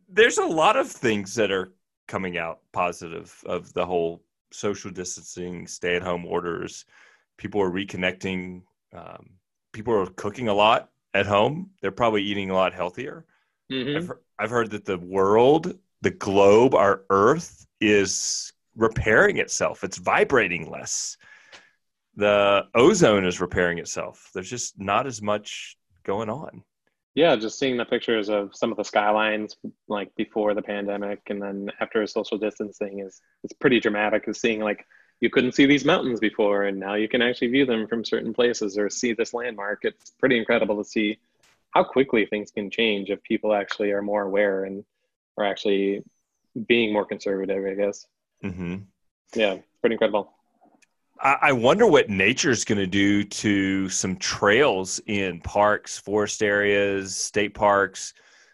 [0.09, 1.73] there's a lot of things that are
[2.07, 6.85] coming out positive of the whole social distancing, stay at home orders.
[7.37, 8.63] People are reconnecting.
[8.93, 9.31] Um,
[9.73, 11.71] people are cooking a lot at home.
[11.81, 13.25] They're probably eating a lot healthier.
[13.71, 13.97] Mhm.
[13.97, 19.83] I've, I've heard that the world, the globe, our Earth is repairing itself.
[19.83, 21.17] It's vibrating less.
[22.15, 24.29] The ozone is repairing itself.
[24.33, 26.63] There's just not as much going on.
[27.13, 29.57] Yeah, just seeing the pictures of some of the skylines
[29.89, 34.23] like before the pandemic and then after social distancing is it's pretty dramatic.
[34.27, 34.85] Is seeing like
[35.19, 38.33] you couldn't see these mountains before and now you can actually view them from certain
[38.33, 39.79] places or see this landmark.
[39.83, 41.19] It's pretty incredible to see
[41.71, 44.85] how quickly things can change if people actually are more aware and
[45.37, 46.03] are actually
[46.67, 48.07] being more conservative, I guess.
[48.41, 48.75] hmm
[49.35, 50.33] Yeah, it's pretty incredible.
[51.21, 57.15] I, I wonder what nature's going to do to some trails in parks, forest areas,
[57.15, 58.13] state parks,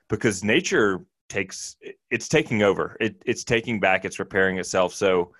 [0.09, 1.75] because nature takes
[2.09, 2.95] it's taking over.
[2.99, 4.05] It, it's taking back.
[4.05, 4.93] It's repairing itself.
[4.93, 5.33] So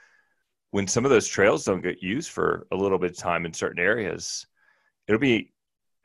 [0.72, 3.54] when some of those trails don't get used for a little bit of time in
[3.54, 4.46] certain areas,
[5.08, 5.54] it'll be,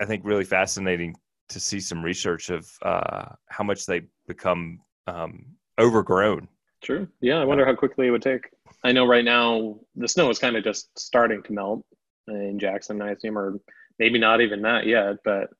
[0.00, 1.16] I think, really fascinating
[1.48, 5.44] to see some research of uh, how much they become um,
[5.78, 6.48] overgrown.
[6.82, 7.08] True.
[7.20, 8.50] Yeah, I wonder how quickly it would take.
[8.84, 11.84] I know right now the snow is kind of just starting to melt
[12.28, 13.58] in Jackson, I assume, or
[13.98, 15.18] maybe not even that yet.
[15.24, 15.50] But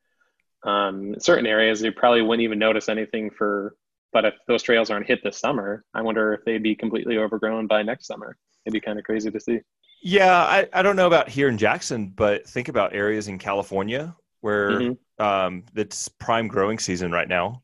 [0.68, 3.76] um, certain areas you probably wouldn't even notice anything for.
[4.12, 7.66] But if those trails aren't hit this summer, I wonder if they'd be completely overgrown
[7.66, 8.36] by next summer.
[8.66, 9.60] It'd be kind of crazy to see.
[10.02, 14.16] Yeah, I, I don't know about here in Jackson, but think about areas in California
[14.40, 14.98] where Mhm.
[15.18, 17.62] um, it's prime growing season right now,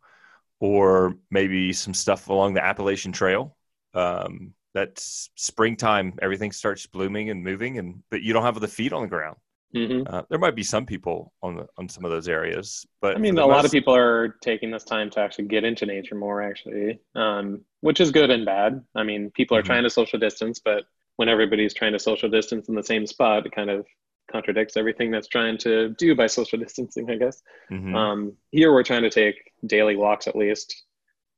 [0.61, 3.57] or maybe some stuff along the Appalachian Trail.
[3.94, 8.92] Um, that's springtime, everything starts blooming and moving, and but you don't have the feet
[8.92, 9.36] on the ground.
[9.72, 13.16] hmm Uh, there might be some people on the on some of those areas, but
[13.16, 15.84] I mean, a the lot of people are taking this time to actually get into
[15.86, 18.82] nature more, actually, um, which is good and bad.
[18.94, 19.66] I mean, people are Mhm.
[19.66, 20.84] trying to social distance, but
[21.16, 23.86] when everybody's trying to social distance in the same spot, it kind of
[24.30, 27.42] contradicts everything that's trying to do by social distancing, I guess.
[27.70, 27.94] Mhm.
[27.94, 29.36] Um, here, we're trying to take
[29.66, 30.84] daily walks at least.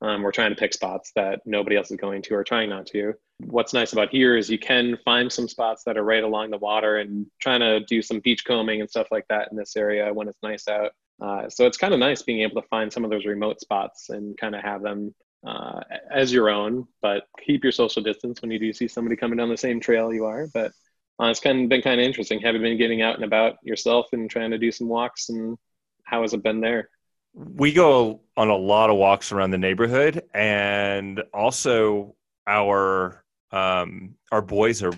[0.03, 2.87] Um, we're trying to pick spots that nobody else is going to or trying not
[2.89, 3.15] to.
[3.47, 6.59] What's nice about here is you can find some spots that are right along the
[6.59, 10.13] water and trying to do some beach combing and stuff like that in this area
[10.13, 10.93] when it's nice out.
[11.21, 14.11] Uh, so it's kind of nice being able to find some of those remote spots
[14.11, 15.15] and kind of have them
[15.47, 19.37] uh, as your own, but keep your social distance when you do see somebody coming
[19.37, 20.47] down the same trail you are.
[20.53, 20.73] But
[21.21, 22.41] uh, it's kind of been kind of interesting.
[22.41, 25.29] Have you been getting out and about yourself and trying to do some walks?
[25.29, 25.59] And
[26.05, 26.89] how has it been there?
[27.35, 32.15] we go on a lot of walks around the neighborhood and also
[32.47, 34.93] our um our boys are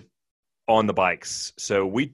[0.67, 1.53] on the bikes.
[1.57, 2.13] So we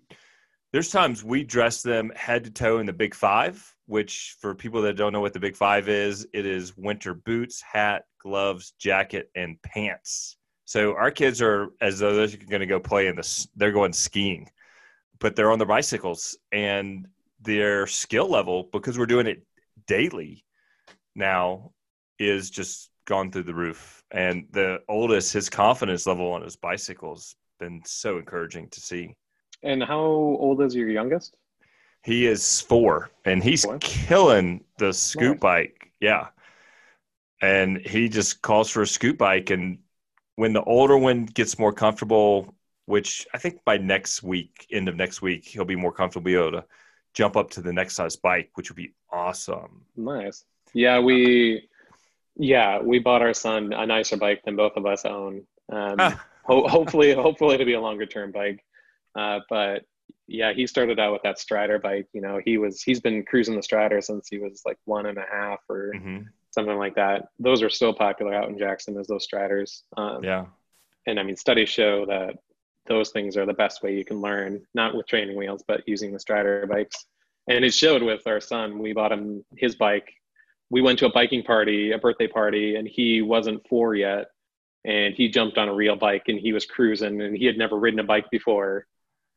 [0.72, 4.84] there's times we dress them head to toe in the big five which for people
[4.84, 9.30] that don't know what the big five is it is winter boots hat gloves jacket
[9.36, 10.38] and pants.
[10.66, 13.94] So our kids are as though they're going to go play in this they're going
[13.94, 14.50] skiing
[15.20, 17.08] but they're on their bicycles and
[17.42, 19.46] their skill level because we're doing it
[19.88, 20.46] daily
[21.16, 21.72] now
[22.18, 24.04] is just gone through the roof.
[24.12, 29.16] And the oldest, his confidence level on his bicycle has been so encouraging to see.
[29.64, 31.36] And how old is your youngest?
[32.04, 33.78] He is four and he's Four?
[33.80, 35.40] killing the scoot Nice.
[35.40, 35.92] bike.
[36.02, 36.30] Yeah.
[37.42, 39.50] And he just calls for a scoot bike.
[39.50, 39.80] And
[40.36, 44.96] when the older one gets more comfortable, which I think by next week, end of
[44.96, 46.66] next week, he'll be more comfortable, be able to
[47.14, 49.86] jump up to the next size bike, which would be awesome.
[49.96, 50.46] Nice.
[50.74, 51.69] Yeah, we
[52.40, 55.46] yeah we bought our son a nicer bike than both of us own.
[55.72, 55.98] Um,
[56.46, 58.64] ho- hopefully, hopefully it'll be a longer term bike.
[59.16, 59.84] Uh, but
[60.28, 62.08] yeah, he started out with that Strider bike.
[62.14, 65.18] You know, he was he's been cruising the Strider since he was like one and
[65.20, 66.20] a half or hmm
[66.52, 67.28] something like that.
[67.38, 69.84] Those are still popular out in Jackson as those Striders.
[69.98, 70.46] Um, Yeah.
[71.06, 72.38] and I mean, studies show that
[72.88, 76.12] those things are the best way you can learn, not with training wheels, but using
[76.12, 77.06] the Strider bikes.
[77.48, 78.80] And it showed with our son.
[78.80, 80.12] We bought him his bike.
[80.70, 84.28] We went to a biking party, a birthday party, and he wasn't four yet.
[84.86, 87.78] And he jumped on a real bike and he was cruising and he had never
[87.78, 88.88] ridden a bike before.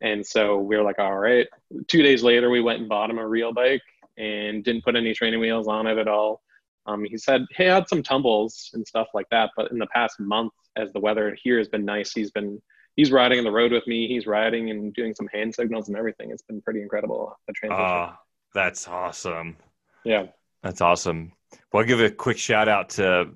[0.01, 1.49] And so we were like, all right.
[1.89, 3.83] Two days later, we went and bought him a real bike
[4.17, 6.43] and didn't put any training wheels on it at all.
[6.87, 10.19] Um, he said he had some tumbles and stuff like that, but in the past
[10.19, 12.61] month, as the weather here has been nice, he's been
[12.97, 14.09] he's riding on the road with me.
[14.09, 16.31] He's riding and doing some hand signals and everything.
[16.31, 17.85] It's been pretty incredible the transition.
[17.85, 18.19] Ah,
[18.55, 19.57] that's awesome.
[20.05, 20.27] yeah,
[20.63, 21.33] That's awesome.
[21.73, 23.31] Well, I'll give a quick shout out to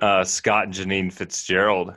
[0.00, 1.96] uh, Scott and Janine Fitzgerald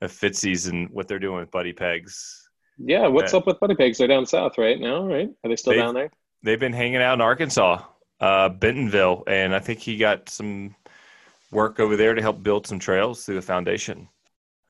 [0.00, 2.48] of Fitzy's and what they're doing with Buddy Pegs.
[2.78, 3.98] Yeah, what's Uh, up with Buddy Pegs?
[3.98, 5.28] They're down south right now, right?
[5.44, 6.10] Are they still down there?
[6.42, 7.82] They've been hanging out in Arkansas,
[8.20, 10.74] uh, Bentonville, and I think he got some
[11.50, 14.08] work over there to help build some trails through the foundation.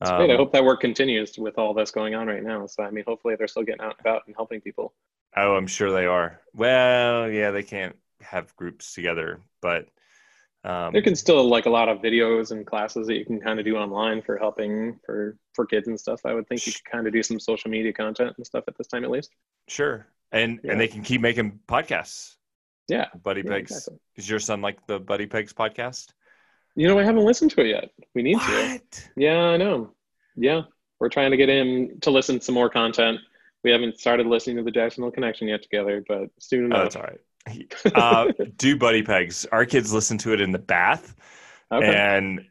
[0.01, 0.31] Great.
[0.31, 2.65] I Um, hope that work continues with all this going on right now.
[2.67, 4.93] So, I mean, hopefully they're still getting out and about and helping people.
[5.35, 6.41] Oh, I'm sure they are.
[6.53, 9.87] Well, yeah, they can't have groups together, but
[10.65, 13.59] um, There can still like a lot of videos and classes that you can kind
[13.59, 16.21] of do online for helping for for kids and stuff.
[16.25, 18.77] I would think you could kind of do some social media content and stuff at
[18.77, 19.31] this time at least.
[19.69, 20.71] sure, and Yeah.
[20.73, 22.35] and they can keep making podcasts.
[22.89, 23.05] Yeah.
[23.23, 23.71] Buddy Yeah, Pegs.
[23.71, 23.99] exactly.
[24.17, 26.11] Is your son like the Buddy Pegs podcast?
[26.75, 27.89] You know, I haven't listened to it yet.
[28.15, 28.81] We need to.
[29.15, 29.93] Yeah, I know.
[30.35, 30.63] Yeah,
[30.99, 33.19] we're trying to get him to listen to some more content.
[33.63, 36.83] We haven't started listening to the Jackson Hole Connection yet together, but soon Oh, enough.
[36.83, 37.19] that's all right.
[37.95, 39.45] Uh, do Buddy Pegs.
[39.51, 41.15] Our kids listen to it in the bath,
[41.71, 42.41] okay, and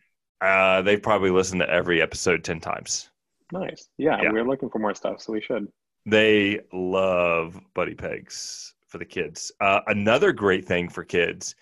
[0.41, 3.11] uh, they probably listen to every episode 10 times.
[3.53, 3.89] nice.
[3.99, 4.32] Yeah, yeah.
[4.32, 5.68] we're looking for more stuff, so we should.
[6.07, 9.53] They love Buddy Pegs for the kids.
[9.61, 11.55] Uh, another great thing for kids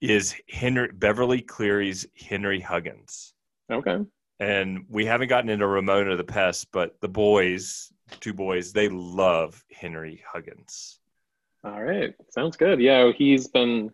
[0.00, 3.34] is Henry Beverly Cleary's Henry Huggins.
[3.70, 3.98] Okay.
[4.40, 9.64] And we haven't gotten into Ramona the Pest, but the boys, two boys, they love
[9.70, 10.98] Henry Huggins.
[11.64, 12.80] All right, sounds good.
[12.80, 13.92] Yeah, he's been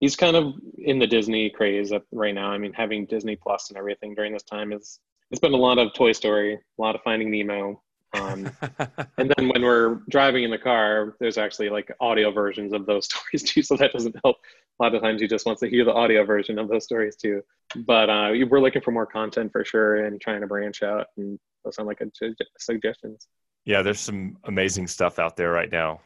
[0.00, 2.50] he's kind of in the Disney craze right now.
[2.50, 5.00] I mean, having Disney Plus and everything during this time is
[5.30, 7.80] it's been a lot of Toy Story, a lot of Finding Nemo.
[8.14, 8.50] Um,
[9.18, 13.06] and then when we're driving in the car, there's actually like audio versions of those
[13.10, 14.36] stories too, so that doesn't help.
[14.78, 17.16] A lot of times he just wants to hear the audio version of those stories
[17.16, 17.42] too.
[17.86, 21.06] But uh, we're looking for more content for sure and trying to branch out.
[21.16, 23.28] And those sound like su- suggestions.
[23.64, 26.00] yeah, there's some amazing stuff out there right now.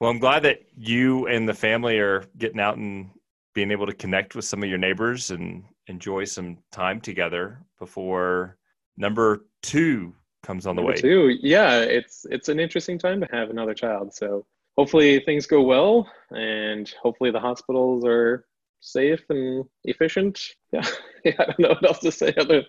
[0.00, 3.10] Well, I'm glad that you and the family are getting out and
[3.54, 8.56] being able to connect with some of your neighbors and enjoy some time together before
[8.96, 11.00] number two comes on the Number way.
[11.00, 14.14] two, yeah, it's it's an interesting time to have another child.
[14.14, 14.44] So
[14.76, 18.46] hopefully things go well, and hopefully the hospitals are
[18.80, 20.40] safe and efficient.
[20.72, 20.86] Yeah,
[21.24, 22.34] yeah I don't know what else to say.
[22.36, 22.64] Other,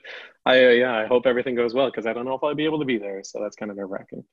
[0.45, 2.65] I uh, yeah, I hope everything goes well because I don't know if I'll be
[2.65, 3.23] able to be there.
[3.23, 4.23] So that's kind of nerve wracking.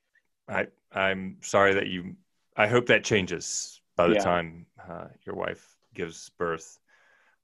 [0.49, 2.17] I, I'm sorry that you,
[2.57, 4.21] I hope that changes by the Yeah.
[4.21, 6.79] time uh, your wife gives birth.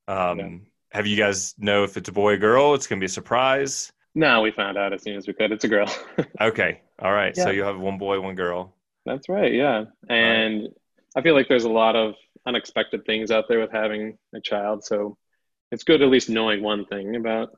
[0.06, 0.48] Um, Yeah.
[0.92, 2.74] Have you guys know if it's a boy or girl?
[2.74, 3.92] It's going to be a surprise.
[4.14, 5.52] No, we found out as soon as we could.
[5.52, 5.86] It's a girl.
[6.40, 6.80] Okay.
[6.98, 7.36] All right.
[7.36, 8.74] So you have one boy, one girl.
[9.04, 9.52] That's right.
[9.52, 9.84] Yeah.
[10.08, 10.68] And
[11.14, 12.14] I feel like there's a lot of
[12.46, 14.82] unexpected things out there with having a child.
[14.84, 15.16] So
[15.70, 17.50] it's good at least knowing one thing about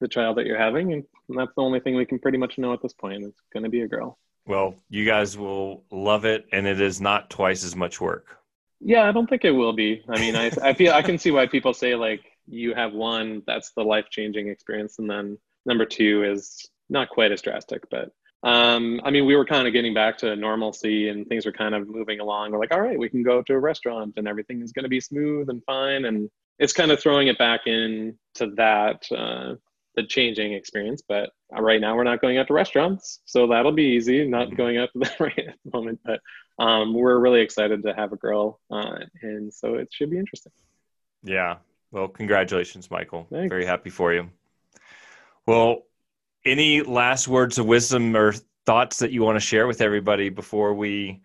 [0.00, 0.92] the child that you're having.
[0.92, 3.22] And that's the only thing we can pretty much know at this point.
[3.22, 4.18] It's going to be a girl.
[4.46, 8.38] Well, you guys will love it, and it is not twice as much work.
[8.80, 10.02] Yeah, I don't think it will be.
[10.08, 13.42] I mean, I, I feel I can see why people say like you have one,
[13.46, 14.98] that's the life changing experience.
[14.98, 18.10] And then number two is not quite as drastic, but
[18.42, 21.74] um, I mean, we were kind of getting back to normalcy and things were kind
[21.74, 22.50] of moving along.
[22.50, 24.88] We're like, all right, we can go to a restaurant and everything is going to
[24.88, 26.06] be smooth and fine.
[26.06, 26.28] And
[26.58, 29.54] it's kind of throwing it back in to that, uh,
[29.94, 31.02] the changing experience.
[31.06, 33.20] But right now we're not going out to restaurants.
[33.24, 34.56] So that'll be easy, not Mhm.
[34.56, 36.00] going out to that right at the moment.
[36.04, 36.20] But
[36.58, 38.60] um, we're really excited to have a girl.
[38.70, 40.52] Uh, and so it should be interesting.
[41.22, 41.56] Yeah.
[41.90, 43.26] Well, congratulations, Michael.
[43.30, 43.50] Thanks.
[43.50, 44.30] Very happy for you.
[45.46, 45.82] Well,
[46.44, 48.32] any last words of wisdom or
[48.64, 51.20] thoughts that you want to share with everybody before we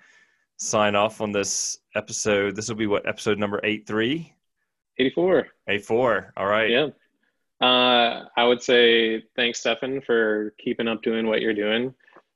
[0.58, 2.56] sign off on this episode?
[2.56, 4.34] This will be what episode number eight three,
[4.98, 5.48] 84.
[5.68, 6.34] eight four.
[6.36, 6.70] All right.
[6.70, 6.88] Yeah.
[7.60, 11.94] Uh, I would say thanks, Stephan, for keeping up doing what you're doing.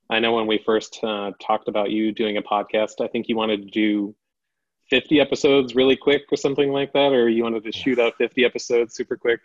[0.10, 3.36] I know when we first uh, talked about you doing a podcast, I think you
[3.36, 4.16] wanted to do
[4.90, 8.44] 50 episodes really quick or something like that, or you wanted to shoot out 50
[8.44, 9.40] episodes super quick.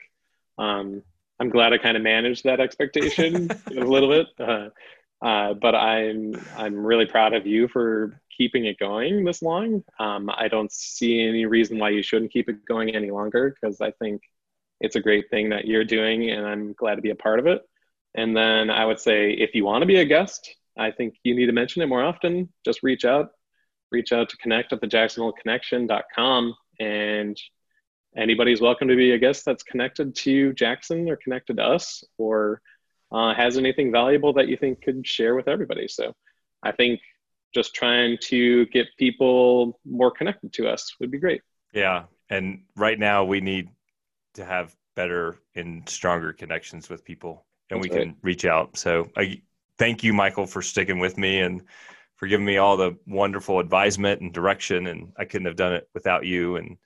[0.58, 1.02] Um,
[1.38, 4.26] I'm glad I kind of managed that expectation a little bit.
[4.40, 4.68] Uh,
[5.24, 9.82] uh, but I'm I'm really proud of you for keeping it going this long.
[9.98, 13.80] Um, I don't see any reason why you shouldn't keep it going any longer because
[13.80, 14.22] I think
[14.80, 17.46] it's a great thing that you're doing, and I'm glad to be a part of
[17.46, 17.62] it.
[18.14, 21.34] And then I would say if you want to be a guest, I think you
[21.34, 22.52] need to mention it more often.
[22.64, 23.30] Just reach out,
[23.90, 27.40] reach out to connect at the jacksonholeconnection.com and
[28.16, 32.60] anybody's welcome to be a guest that's connected to Jackson or connected to us or
[33.12, 35.88] uh, has anything valuable that you think could share with everybody.
[35.88, 36.14] So
[36.62, 37.00] I think
[37.54, 41.42] just trying to get people more connected to us would be great.
[41.72, 42.04] Yeah.
[42.28, 43.68] And right now we need
[44.36, 48.76] to have better and stronger connections with people and we That's can reach out.
[48.76, 49.42] So I
[49.78, 51.62] thank you, Michael, for sticking with me and
[52.14, 54.86] for giving me all the wonderful advisement and direction.
[54.86, 56.76] And I couldn't have done it without you and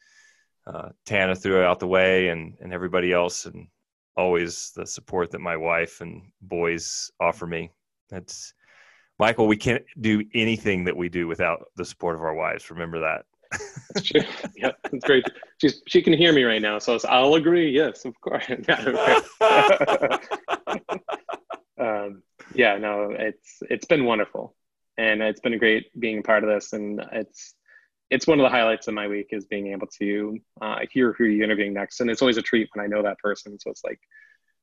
[0.67, 3.47] uh, Tana threw it out the way and, and everybody else.
[3.47, 3.69] And
[4.17, 7.71] always the support that my wife and boys offer me.
[8.09, 8.55] That's
[9.19, 9.47] Michael.
[9.47, 12.71] We can't do anything that we do without the support of our wives.
[12.71, 13.25] Remember that.
[13.95, 14.23] That's true.
[14.57, 15.25] Yeah, that's great.
[15.61, 17.71] She's she can hear me right now, so I'll agree.
[17.71, 18.45] Yes, of course.
[21.81, 22.23] um,
[22.55, 24.55] yeah, no, it's it's been wonderful,
[24.97, 27.55] and it's been great being a part of this, and it's
[28.11, 31.25] it's one of the highlights of my week is being able to uh, hear who
[31.25, 33.59] you're interviewing next, and it's always a treat when I know that person.
[33.59, 34.01] So it's like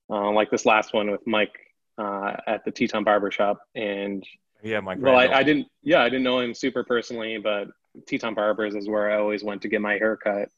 [0.09, 1.57] uh, like this last one with Mike
[1.97, 4.23] uh, at the Teton Barbershop, and
[4.63, 4.99] yeah, Mike.
[5.01, 5.67] Well, I, I, didn't.
[5.81, 7.67] Yeah, I didn't know him super personally, but
[8.05, 10.49] Teton Barbers is where I always went to get my haircut.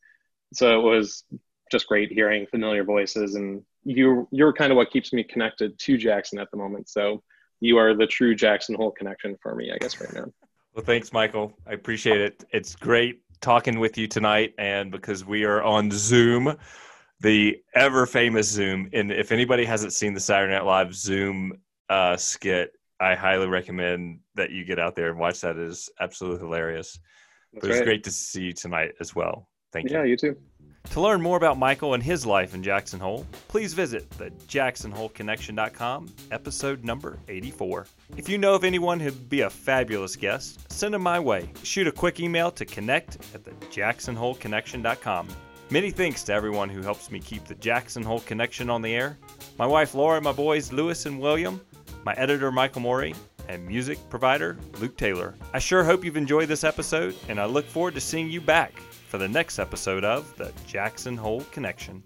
[0.53, 1.23] So it was
[1.71, 5.97] just great hearing familiar voices, and you you're kind of what keeps me connected to
[5.97, 6.89] Jackson at the moment.
[6.89, 7.23] So
[7.59, 10.31] you are the true Jackson Hole connection for me, I guess, right now.
[10.73, 11.53] Well, thanks, Michael.
[11.67, 12.43] I appreciate it.
[12.51, 16.55] It's great talking with you tonight, and because we are on Zoom,
[17.21, 18.89] the ever famous Zoom.
[18.93, 21.53] And if anybody hasn't seen the Saturday Night Live Zoom
[21.89, 25.57] uh, skit, I highly recommend that you get out there and watch that.
[25.57, 26.99] It is absolutely hilarious.
[27.54, 27.86] That's but it's right.
[27.86, 29.47] great to see you tonight as well.
[29.72, 29.97] Thank you.
[29.97, 30.38] Yeah, you too.
[30.91, 36.08] To learn more about Michael and his life in Jackson Hole, please visit the jacksonholeconnection.com,
[36.32, 37.86] episode number 84.
[38.18, 41.52] If you know of anyone who'd be a fabulous guest, send them my way.
[41.64, 45.28] Shoot a quick email to connect at the jacksonholeconnection.com.
[45.70, 49.20] Many thanks to everyone who helps me keep the Jackson Hole Connection on the air.
[49.60, 51.62] My wife Laura, my boys Lewis and William,
[52.04, 53.16] my editor Michael Moeri,
[53.50, 55.36] and music provider Luke Taylor.
[55.54, 58.80] I sure hope you've enjoyed this episode, and I look forward to seeing you back
[58.80, 62.02] for the next episode of the Jackson Hole Connection.